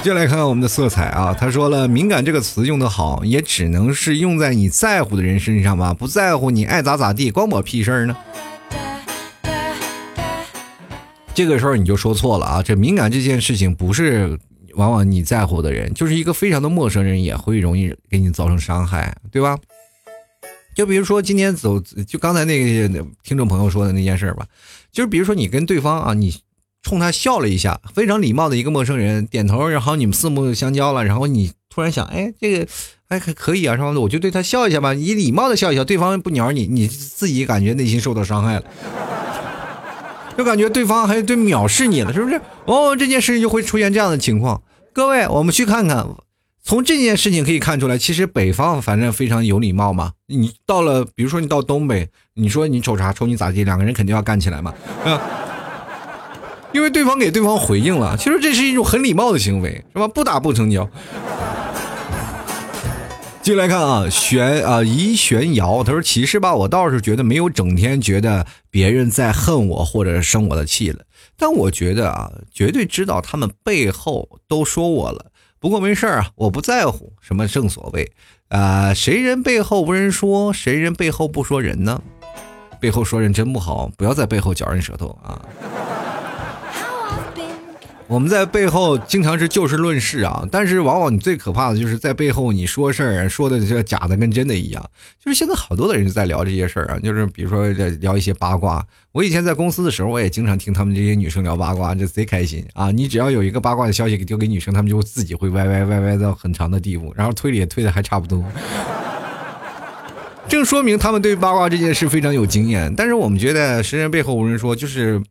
[0.00, 8.16] 接下来看看我们的色彩啊，他说了，敏感这个词用的好，也只能是用在你在乎的人身上吧，不在乎你爱咋咋地，关我屁事儿呢。
[11.34, 14.38] 这个时候你就说错了啊，这敏感这件事情不是
[14.76, 19.58] 往往你在乎的人，就是一个非常的陌生人也会容易给你造成伤害，对吧？
[20.74, 24.46] 就比如说今天走，就刚才那个听众朋友说的那件事吧，
[24.90, 26.34] 就是比如说你跟对方啊，你。
[26.82, 32.66] 冲他笑了一下，非常礼貌的一个陌生人点头，然后你们四目相交了，然后你突然想，哎，这个
[33.08, 33.90] 还还可以啊，是吧？
[33.90, 38.64] 我就对他笑一下吧，以礼貌的笑一笑，对方不鸟你，你自己感觉内心受到伤害了，
[40.38, 42.40] 就感觉对方还对藐视你了，是不是？
[42.64, 44.62] 哦，这件事情就会出现这样的情况。
[44.92, 46.06] 各位，我们去看看，
[46.62, 50.12] 从这件事情可以看出来，其实北方反正非常有礼貌嘛。
[50.26, 54.72] 你到了，比如说你到东北，你说你瞅啥，瞅你咋地，两个人肯定要干起来嘛，
[55.04, 55.20] 啊。
[56.72, 60.06] 因为对方给对方回应了，其实这是一种很礼貌的行为，是吧？
[60.06, 60.88] 不打不成交。
[63.40, 70.98] 继续来看啊，玄啊，疑玄瑶，他说：“其实吧，我倒是觉得没有整天觉得别人在恨我或者生我的气了，
[71.38, 75.32] 但我觉得啊，绝对知道他们背后都说我了。
[75.58, 78.12] 不过没事儿啊，我不在乎什么正所谓
[78.48, 82.02] 啊，谁人背后无人说，谁人背后不说人呢？
[82.78, 85.40] 背后说人真不好，不要在背后嚼人舌头啊。”
[88.08, 94.82] 我们在背后经常是就事论事啊，但是往往你最可怕的就是在背后你说事儿，说的这假的跟真的一样。
[95.22, 98.82] 就是现在好多的人在聊这些事儿啊，就是比如说在聊一些八卦。
[99.12, 102.90] 我以前在公司的时候，我也经常听他们这些女生聊八卦，就贼开心啊！
[102.90, 108.42] 你只要有一个八卦的消息给丢给女生，他们就自己会歪歪歪歪到很长的地步，然后推理也推的还差不多。
[110.48, 112.94] 正说明他们对八卦这件事非常有经验。
[112.96, 115.22] 但是我们觉得，实人背后无人说，就是。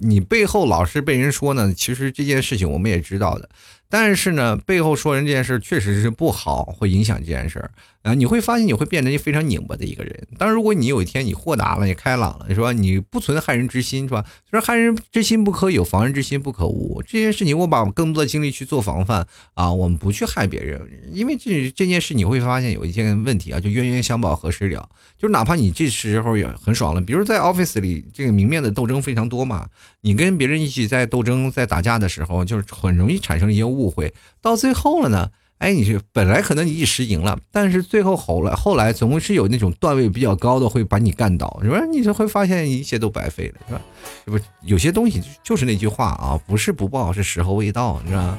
[0.00, 3.48] 你背后老是被人说呢，其实这件事情我们也知道的。
[3.88, 7.70] 但是呢，背后说人这件事确实是不好，会影响这件事儿
[8.02, 8.14] 啊。
[8.14, 10.28] 你会发现你会变成一非常拧巴的一个人。
[10.38, 14.24] 当然，如果你有一天你豁达了，你开朗了，你说你不存害人之心，是吧？
[14.50, 17.02] 说害人之心不可有，防人之心不可无。
[17.06, 24.86] 这件事情，我把更多的精力去做防范啊，我们不去害别人，因为这这件事你会发现有一件问题啊，就冤冤相报何时了？
[25.16, 29.66] 就哪怕你这时候也很爽了，比如在 office 里，这个明面的斗争非常多嘛，
[30.02, 33.70] 你跟别人一起在斗争、在打架的时候，就是很容易产生一些。
[33.70, 35.30] 误会到最后了呢？
[35.60, 41.84] 哎，你是本来可能你一时赢了，但是最后后来后来总是有那种段位比较高的会把你干倒，是吧？
[41.92, 43.80] 你就会发现一切都白费了，是吧？
[44.24, 48.38] 这不有些东西就是那句话啊，不是不报，是时候未到，是吧？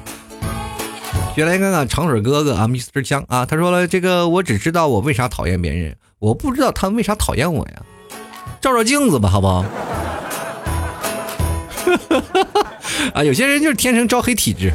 [1.36, 3.00] 原来看看长水哥哥啊，Mr.
[3.00, 7.82] 江啊，他说了这个，我只知道我为啥讨厌别人，我不知道他们为啥讨厌我呀。
[8.60, 9.64] 照照镜子吧，好不好？
[13.14, 14.72] 啊，有些人就是天生招黑体质。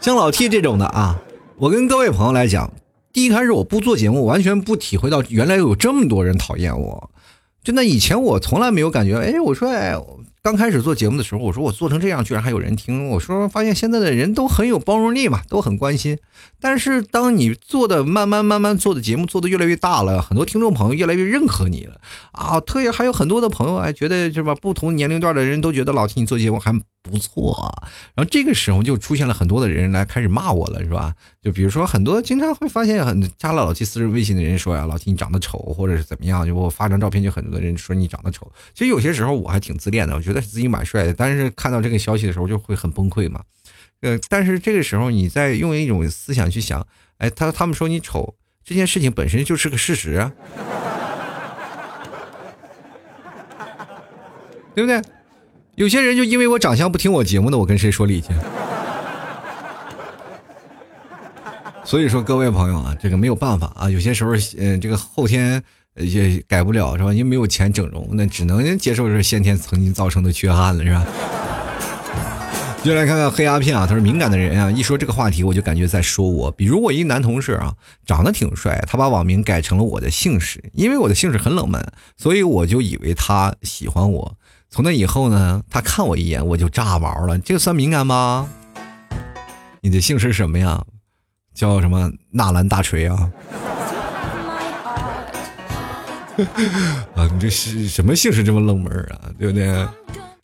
[0.00, 1.20] 像老 T 这种的啊，
[1.58, 2.72] 我跟各位朋友来讲，
[3.12, 7.10] 第一开始我不做节目，完全不体会到原来有这么多人讨厌我。
[7.62, 9.94] 真的，以前我从来没有感觉，哎，我说，哎。
[10.42, 13.10] 刚开始做节目的时候，我说我做成这样，居然还有人听。
[13.10, 16.16] 我说发现现在的人都很有包容力嘛，都很关心。
[16.58, 22.00] 但是当你做的慢慢慢慢做的节目做的越来越大了，很多听众朋友越来越认可你了
[22.32, 22.58] 啊。
[22.58, 24.54] 特别还有很多的朋友哎，觉得是吧？
[24.54, 26.72] 不同年龄段的人都觉得老听你做节目还
[27.02, 27.70] 不错。
[28.14, 31.14] 然后这个时候就出现了很多的人来开始骂我了，是吧？
[31.42, 36.46] 就比如说很多经常会发现很加了老七私人微信的人说呀，老七你长得丑，或者是怎么样？
[36.46, 38.50] 就我发张照片，就很多人说你长得丑。
[38.72, 40.30] 其实有些时候我还挺自恋的，我觉得。
[40.30, 43.42] 觉得自己蛮帅的，但是看到这个消息的时候就会很崩溃嘛。
[44.00, 46.86] 呃，但是这个时候你在用一种思想去想，
[47.18, 50.32] 哎，他他们说你丑，这件事情本身就是个事实啊，
[54.72, 55.02] 对不对？
[55.80, 58.28] 有些人就因为我长相不听我节目的，我跟谁说理去？
[61.84, 65.62] 所以说，各位朋友啊，这个没有办法啊，有些时候，嗯，这个后天。
[65.96, 67.12] 也改不了是吧？
[67.12, 71.04] 因为没有钱整容，那只能接受是先天曾经造成的缺憾了是吧？
[72.84, 76.50] 就来看看黑鸦片啊，他说敏感的人啊，一说这个话题我就感觉在说我。
[76.52, 77.74] 比如我一男同事啊，
[78.06, 81.84] 长得挺帅，他把网名改成了我的姓氏，因为我的姓氏很冷门，
[82.16, 84.36] 所以我就以为他喜欢我。
[84.70, 88.48] 从那以后呢，他看我一眼我就炸毛了，这个算敏感吗？
[89.80, 90.84] 你的姓氏什么呀？
[91.52, 93.30] 叫什么纳兰大锤啊？
[97.16, 99.28] 啊，你这是什么姓氏这么冷门啊？
[99.38, 99.66] 对不对？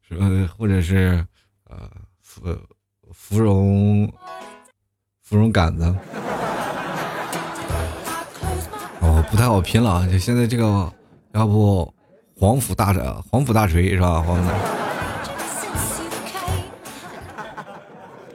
[0.09, 1.25] 什么或者是
[1.71, 1.89] 呃，
[2.21, 2.43] 芙
[3.13, 4.13] 芙蓉
[5.23, 5.85] 芙蓉杆子？
[9.01, 10.07] 哦，不太好拼了啊！
[10.11, 10.93] 就现在这个，
[11.33, 11.95] 要不
[12.39, 12.93] 黄甫大
[13.31, 14.21] 黄甫大锤是吧？
[14.21, 14.55] 黄甫大。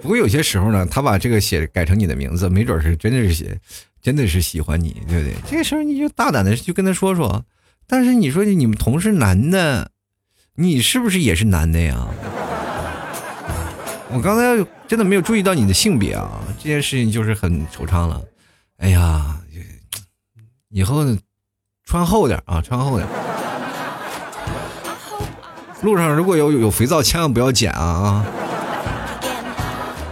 [0.02, 3.60] 不过有些时候呢，他把这个写改成你的名字，没准是真的是写。
[4.02, 5.36] 真的是喜欢你，对不对？
[5.48, 7.46] 这个时候你就大胆的去跟他说说。
[7.86, 9.92] 但是你说你们同是男的，
[10.56, 12.08] 你是不是也是男的呀？
[14.10, 18.20] 我刚才真的没有注意到你的性别啊，这件事情就是很惆怅了。
[18.78, 19.40] 哎呀，
[20.70, 21.06] 以后
[21.86, 23.08] 穿厚点啊，穿厚点。
[25.82, 28.26] 路上如果有有肥皂，千万不要捡啊啊！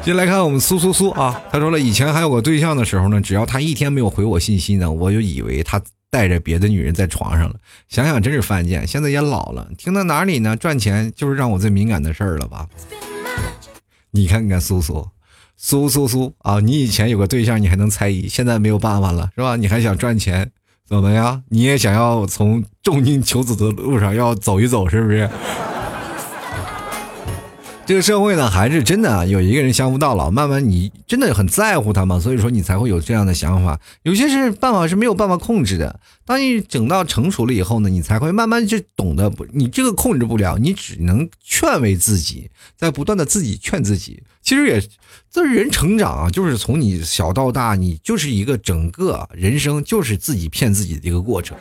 [0.02, 7.56] 接来看我们苏苏苏啊，他说了，以前还有个对象的时候呢，只要他一天没有回我信息呢，我就以为他带着别的女人在床上了。
[7.88, 10.56] 想想真是犯贱，现在也老了，听到哪里呢？
[10.56, 12.66] 赚钱就是让我最敏感的事儿了吧？
[14.12, 15.08] 你看看苏苏，
[15.56, 19.56] 苏苏苏啊，你以前有个对象，你还能猜疑，现在没有办法了，是吧？
[19.56, 20.50] 你还想赚钱，
[20.90, 21.40] 怎么呀？
[21.50, 25.30] 你也想要从重金求子的路上要走一走，是不是？
[27.90, 33.80] 这个社会呢，还是真的有一个人相夫到老，慢慢你真的很在乎他嘛，所以说你才会有这样的想法。
[34.04, 36.00] 有些是办法是没有办法控制的。
[36.24, 44.22] 当你整到成熟了以后呢，你才会慢慢就懂得不，你这个控制不了，你只能劝慰自己，在不断的自己劝自己。
[44.44, 44.80] 其实也，
[45.32, 51.58] 这人成长啊，就是从你小到大，你就是一个整个人生就是自己骗自己的一个过程。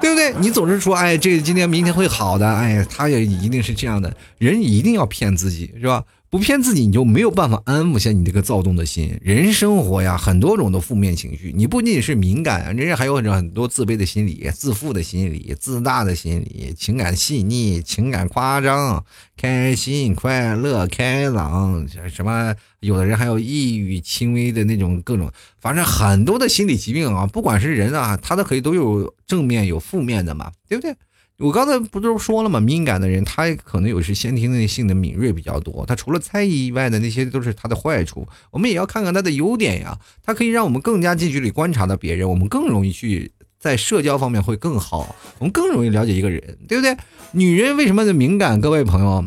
[0.00, 0.32] 对不对？
[0.40, 6.02] 你总是说，哎，这个今天明天会好的，哎，他也一定是这样的，人一定要骗自己，是吧？
[6.30, 9.18] 不骗自己，你就没有办法安抚下你这个躁动的心。
[9.20, 19.04] 人生活呀，很多种的负面情绪，你不仅仅是敏感，人家还有很多自卑的心理、自负的心理、自大的心理、情感细腻、情感夸张、
[19.36, 25.28] 开心、快乐、开朗，什么有的人还有抑郁、轻微的那种各种，
[25.60, 30.94] 反正很多的心理疾病啊，不管是人啊，他都可以都有正面有负面的嘛，对不对？
[31.40, 32.60] 我刚才不都说了吗？
[32.60, 35.86] 敏感的人，他可能有时先天的性的敏锐比较多。
[35.86, 38.28] 他除了猜疑以外的那些都是他的坏处。
[38.50, 39.98] 我们也要看看他的优点呀。
[40.22, 46.94] 他可以让我们更加近距离观察到别人，我们更容易去在社交方面会更好，我们更容易了解一个人，对不对？
[47.32, 48.60] 女人为什么的敏感？
[48.60, 49.24] 各位朋友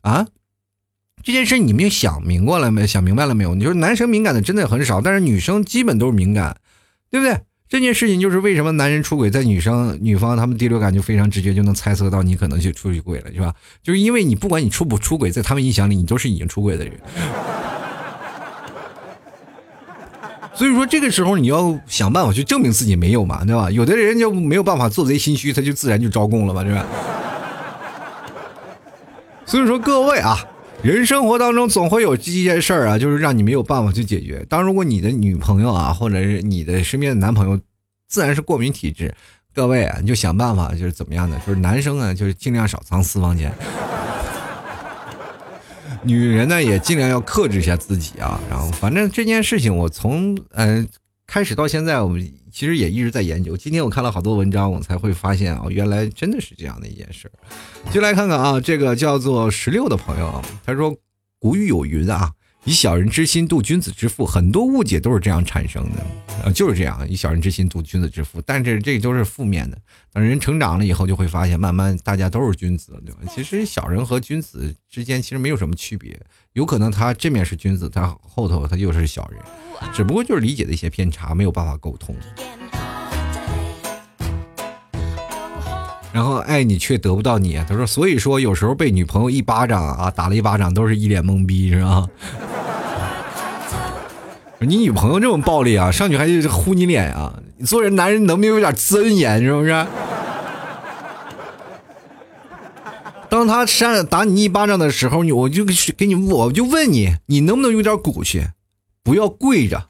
[0.00, 0.28] 啊，
[1.22, 2.86] 这件事你们想明过了没？
[2.86, 3.54] 想明白了没有？
[3.54, 6.58] 你说男生敏感的真的很少，但是女生基本都是敏感，
[7.10, 7.38] 对不对？
[7.70, 13.54] 这件事情就是为什么男人出轨，在女生女方他们第六感就非常直觉，就能猜测到你可能就出去轨了，是吧？
[13.80, 16.92] 就是因为你不管你出不出轨，在他们印象里，你都是已经出轨的人。
[20.52, 23.70] 所以说这个时候你要想办法去证明自己没有嘛，对吧？
[23.70, 26.84] 有的人就没有办法做贼心虚，他就自然就招供了嘛，对吧？
[29.46, 30.44] 所以说各位啊。
[30.82, 34.44] 人生活当中总会有一件事儿啊，就是让你没有办法去解决。
[34.48, 37.60] 当如果你的女朋友啊，或者是你的身边的男朋友，
[38.08, 39.14] 自然是过敏体质，
[39.54, 43.52] 各位啊，你就想办法，就是怎么样的，就是男生啊，就是尽量少藏私房钱，
[46.02, 48.40] 女人呢也尽量要克制一下自己啊。
[48.48, 50.88] 然后，反正这件事情我从嗯。
[51.30, 52.20] 开始到现在，我们
[52.50, 53.56] 其实也一直在研究。
[53.56, 57.92] 今天我看了好多文章，我才会发现啊，原来真的是这样的一件事儿。
[57.92, 60.92] 就来看看啊，这个叫做十六的朋友，他说
[61.38, 62.32] ：“古语有云啊。”
[62.64, 66.06] 以小人之心度君子之腹，很多误解都是这样产生的，
[66.44, 68.40] 呃，就是这样，以小人之心度君子之腹。
[68.42, 69.78] 但是这都是负面的，
[70.12, 73.20] 等人成长了以后，就会发现，慢慢大家都是君子，对吧？
[73.34, 76.20] 其实小人和君子之间其实没有什么区别，
[76.52, 79.40] 有可能他这面是君子，他后头他又是小人，
[79.94, 82.14] 只不过就是理解的一些偏差，没有办法沟通。
[86.12, 92.08] 然后爱你却得不到你，他说，所以说有时候被女朋友一巴掌啊打了一巴掌，都是一脸懵逼，是吧？
[94.58, 97.32] 你女朋友这么暴力啊，上去还是呼你脸啊？
[97.56, 99.86] 你做人男人能不能有点尊严，是不是？
[103.28, 105.64] 当他扇打你一巴掌的时候，你我就
[105.96, 108.44] 给你我就问你，你能不能有点骨气，
[109.04, 109.80] 不要跪着，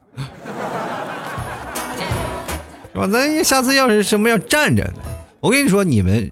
[2.92, 3.06] 是吧？
[3.06, 4.92] 咱下次要是什么要站着。
[5.40, 6.30] 我跟你说，你们，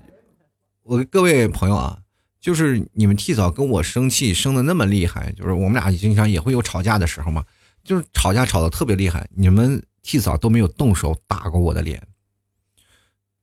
[0.83, 1.99] 我各位朋友啊，
[2.39, 7.43] 就是你们替嫂跟我生气生的那么厉害，就是我们俩经常也会有吵架的时候嘛，
[7.83, 12.07] 就是吵架吵的特别厉害，你们替嫂都没有动手打过我的脸。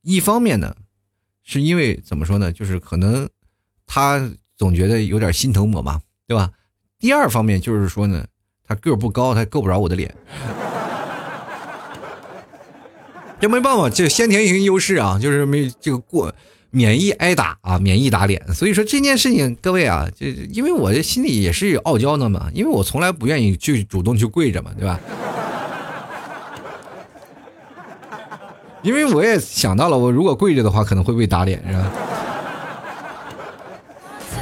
[0.02, 0.76] 一方面呢，
[1.42, 3.28] 是因为怎么说呢，就是可能
[3.86, 6.52] 他总觉得有点心疼我嘛，对吧？
[7.00, 8.24] 第二方面就是说呢，
[8.62, 10.14] 他个儿不高，他够不着我的脸。
[13.38, 16.32] 这没办法，这先天性优势啊，就是没这个过
[16.70, 18.42] 免疫挨打啊，免疫打脸。
[18.54, 24.98] 所以说这件事情，各位啊，就因为我的心里也是有傲娇的嘛，因为我从来不愿意去主动去跪着嘛，对吧？
[28.82, 31.92] 因为我也想到了，我如果跪着的话，可能会被打脸，是吧？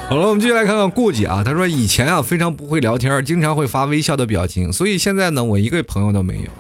[0.09, 6.51] 好了，我们继续来看看顾姐啊，她说以前啊非常不会聊天，经常会发微笑的表情，所以现在呢，我一个朋友都没有。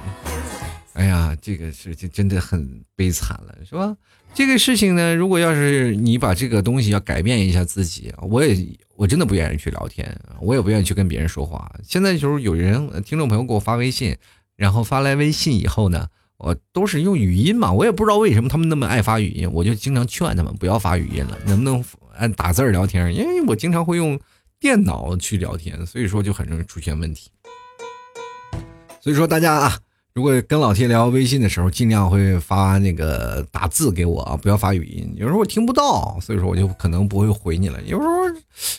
[0.94, 3.96] 哎呀，这个事情真的很悲惨了，是吧？
[4.32, 8.56] 这个事情呢，如果要是你把这个东西要改变一下自己，我也
[8.94, 11.68] 我真的不愿意去聊天，我也不愿意去跟别人说话。
[11.82, 14.16] 现在就是有人听众朋友给我发微信，
[14.56, 21.84] 然后发来微信以后呢，我都是用语音嘛，我也不知道为什么他们那么爱发语音，我就经常劝他们不要发语音了，能不能
[22.16, 23.12] 按打字聊天？
[23.12, 24.18] 因为我经常会用
[24.60, 27.30] 电脑去聊天，所以说就很容易出现问题。
[29.00, 29.76] 所以说大家啊。
[30.14, 35.12] 如果跟老铁聊微信的时候，尽量会发那个打字给我啊，不要发语音。
[35.16, 37.82] 有时候我听不到，所以说我就可能不会回你了。
[37.82, 38.12] 有时候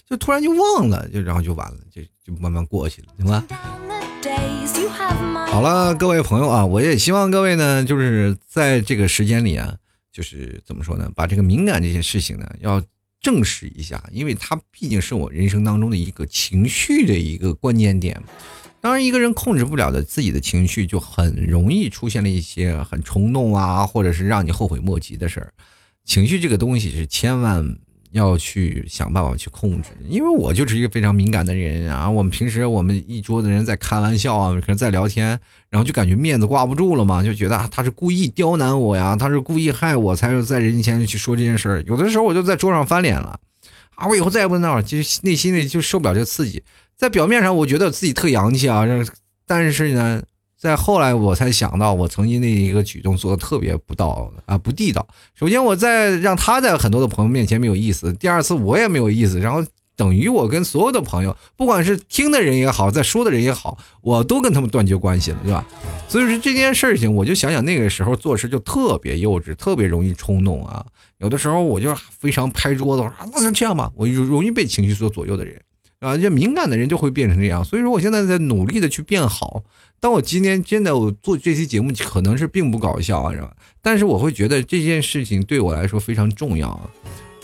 [0.10, 3.46] 就突然就忘了，就然后就完了，就就慢慢过去了，行吧？
[5.48, 9.76] 好了，各位朋友啊，我也希望各位呢，就是在这个时间里啊，
[10.14, 12.82] 就是怎么说呢，把这个敏感这些事情呢，要
[13.20, 18.24] 正视一下，因为它毕竟是我人生当中的一个情绪的一个关键点。
[18.86, 25.52] 当然，一个人控制不了的自己的情绪，就很容易出现了一些很冲动啊，或者是让你后悔莫及的事儿。
[26.04, 27.68] 情绪这个东西是千万
[28.12, 32.08] 要去想办法去控制，因为我就是一个非常敏感的人啊。
[32.08, 35.30] 我们平时我们一桌子人在开玩笑啊，可能在聊天，
[35.72, 41.84] 然后就感觉面子挂不住了嘛，就觉得他是故意刁难我呀，他是故意害我，才要在人前去说这件事儿。
[41.88, 43.40] 有的时候我就在桌上翻脸了，
[43.96, 46.62] 啊，我以后再也不闹了，就内心里就受不了这刺激。
[46.98, 48.86] 在表面上我觉得自己特洋气啊，
[49.46, 50.22] 但是呢。
[50.58, 55.06] 在后来，我才想到，我曾经那一个举动做的特别不道啊，不地道。
[55.36, 59.40] 首先，我在让他在很多的朋友面前没有意思；第二次，我也没有意思。
[59.40, 59.64] 然后，
[59.96, 65.64] 等于我跟所有的朋友，不管是听的人也好，在说的人也好，我都跟他们断绝关系了，对吧？
[66.08, 70.84] 所以说这件事情，我就想想那个时候做事就特别幼稚，特别容易冲动啊。
[71.20, 75.62] 有的时候我就非常拍桌子，我说：“能这样吧？”我就容易被情绪所左右的人
[76.06, 77.64] 啊，就敏感的人就会变成这样。
[77.64, 79.64] 所以说，我现在在努力的去变好。
[80.00, 83.56] 当我今天真的我做这期节目，可能是并不搞笑啊，是吧？
[83.82, 86.90] 但是我会觉得这件事情对我来说非常重要啊，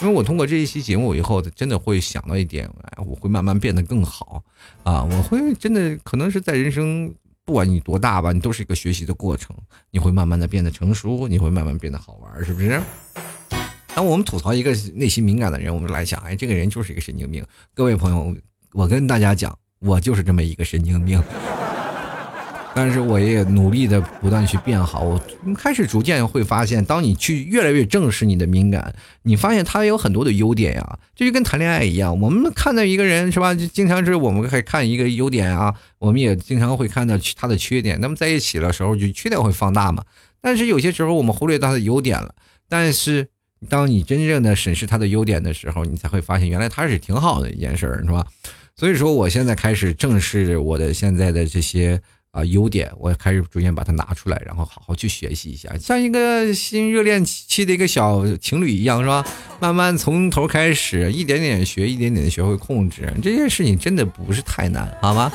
[0.01, 4.43] 因为我通过这一期节目以后，真的会想到一点，哎，我会慢慢变得更好
[4.83, 5.03] 啊！
[5.03, 7.11] 我会真的可能是在人生，
[7.45, 9.55] 不管你多大吧，你都是一个学习的过程，
[9.89, 12.79] 你会慢慢的变得成熟，你会慢慢变得好玩，是不是？
[13.93, 17.43] 当我们吐槽一个内心敏感的人，我们来想，哎，这个人就是一个神经病。
[17.73, 18.35] 各位朋友，
[18.73, 21.21] 我跟大家讲，我就是这么一个神经病。
[22.73, 25.21] 但是我也努力的不断去变好，我
[25.57, 40.01] 开始逐渐会发现，当你去越来越正视你的敏感，你发现他有很多的优点呀，这就跟谈恋爱一样，我们看到一个人是吧，就经常是我们会看一个优点啊，我们也经常会看到他的缺点，那么在一起的时候就缺点会放大嘛，
[40.39, 42.33] 但是有些时候我们忽略他的优点了，
[42.69, 43.27] 但是
[43.67, 48.25] 当你真正的审视他的优点的时候，你才会发现原来他是挺好的一件事儿，是吧？
[48.81, 52.01] 所以说我现在开始正视我的现在的这些。
[52.31, 59.25] 啊，优点我也开始逐渐把它拿出来，然后好好去学习一下，像一个新热恋期的一个小情侣一样，是吧？
[59.59, 65.29] 慢慢从头开始，一点点学，一点点的学会控制，这件事情真的不是太难，好吗？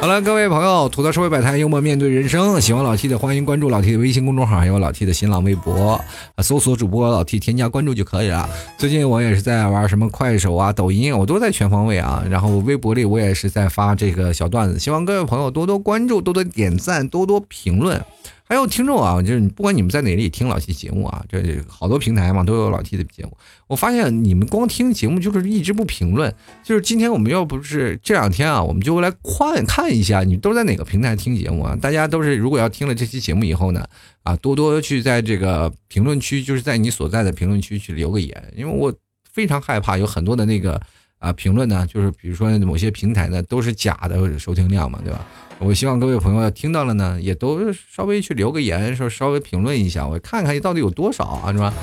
[0.00, 6.02] 好了，各位朋友，吐槽社会百态，幽默面对人生，喜欢老 T 的欢迎关注老 T 的微信公众号，还有老 T 的新浪微博，
[6.38, 8.50] 搜索主播老 T 添加关注就可以了。
[8.76, 12.24] 最近我也是在玩什么快手啊、抖音，我都在全方位啊。
[12.28, 16.39] 然后微博里我也是在发这个小段子，希望各位朋友多多关注，多多。
[16.44, 18.02] 点赞多多评论，
[18.44, 23.36] 还有听众啊，就是不管你们在哪里听老 T 节目啊，这好多平台嘛都有老 T 的节目。
[23.66, 26.34] 我发现你们光听节目就是一直不评论，
[26.64, 31.76] 就是今天我们要不是这两天啊，我们就来看看一下你都在哪个平台听节目啊？
[31.80, 33.86] 大家都是如果要听了这期节目以后呢，
[34.24, 38.92] 啊，多多去在这个评论区，就是在你所在的评论区去留个言，因为我
[39.32, 40.80] 非常害怕有很多的那个
[41.20, 45.24] 啊评论呢，就是比如说某些平台呢都是假的收听量嘛，对吧？
[45.58, 51.74] 我希望各位朋友要听到了呢，也都稍微去留个言，说稍微评论一下，我看看到底有多少啊，是吧？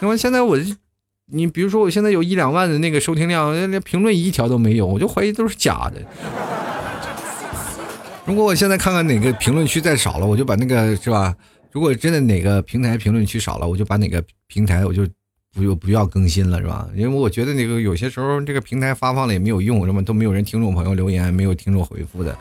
[0.00, 0.58] 因为现在我，
[1.30, 6.00] 你比如说我现在有一两万的那个收听量，连评论一条都没有，我就怀疑都是假的。
[8.24, 11.36] 如果我现在看看哪个评论区再少了，我就把那个是吧？
[11.70, 15.06] 如果真的哪个平台评论区少了，我就把哪个平台我就。
[15.56, 16.86] 不不要更新了是吧？
[16.94, 22.36] 因为我觉得那个有些时候这个平台发放了也没有用，什么都没有人听众朋友留言，没有听众回复的。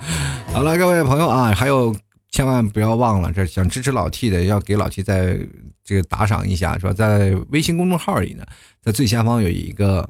[0.53, 1.95] 好了，各位朋友啊，还有
[2.29, 5.39] 千万不要忘了，这想支持老 T 的要给老 T 在
[5.83, 6.93] 这个打赏一下，是吧？
[6.93, 8.45] 在微信公众号里呢，
[8.83, 10.07] 在最下方有一个。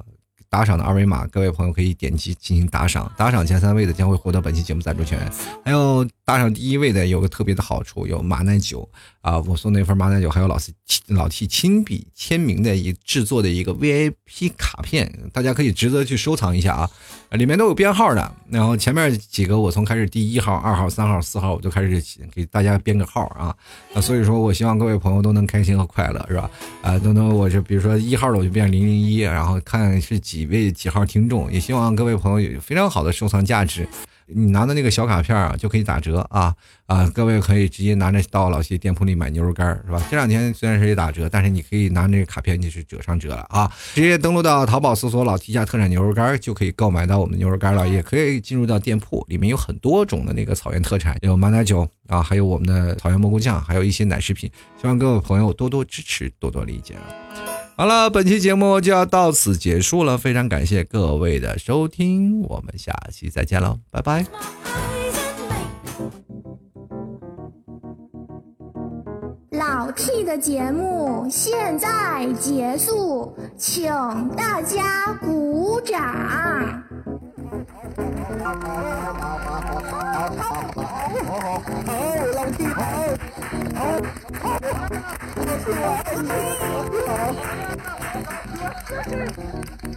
[0.48, 3.12] 打赏的二维码，各位朋友可以点击进行打赏。
[3.18, 5.20] 打赏前三位的将会获得本期节目赞助权。
[5.66, 8.90] 还有打赏第一位的有个特别的好处，有马奶酒
[9.22, 10.74] 啊，我送那份马奶酒，还有老 T
[11.08, 16.90] 老 T 亲笔签名的一制作的一个 VIP 卡片，大家可以值得去收藏一下啊。
[17.32, 22.04] 里面都有编号的，然后前面几个我从开始第一号、二号、三号、四号我就开始
[22.34, 23.56] 给大家编个号啊。
[23.94, 26.50] 那所以说我希望各位朋友都能开心和快乐，是吧？
[26.82, 30.16] 啊，都能我就比如说一号的我就变零零一，然后看是。
[30.26, 33.88] 几位几号听众，也希望各位朋友有非常好的收藏价值。
[34.28, 36.56] 你拿的那个小卡片啊，就可以打折啊
[36.88, 37.08] 啊！
[37.14, 40.02] 各位可以直接拿着到老谢店铺里买牛肉干是吧？
[40.10, 43.72] 这两天虽然是也打折，但是你可以拿那个卡片就是折上折了啊！
[43.94, 47.88] 直接登录到淘宝搜索“老 T 家特产牛肉干”就可以购买到我们的牛肉干了。
[47.88, 54.50] 也可以进入到店铺里面有很多种的那个草原特产，有马奶酒啊，还有我们的草原蘑菇酱，还有一些奶食品。
[54.82, 56.96] 希望各位朋友多多支持，多多理解。
[57.78, 64.26] 好了，本期节目就要到此结束了，非常感谢各位的收听，我们下期再见喽，拜拜。
[69.52, 73.90] 老 T 的节目现在结束，请
[74.38, 76.02] 大家鼓掌。
[76.30, 76.62] 好，
[83.76, 84.06] Thank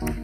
[0.03, 0.18] you.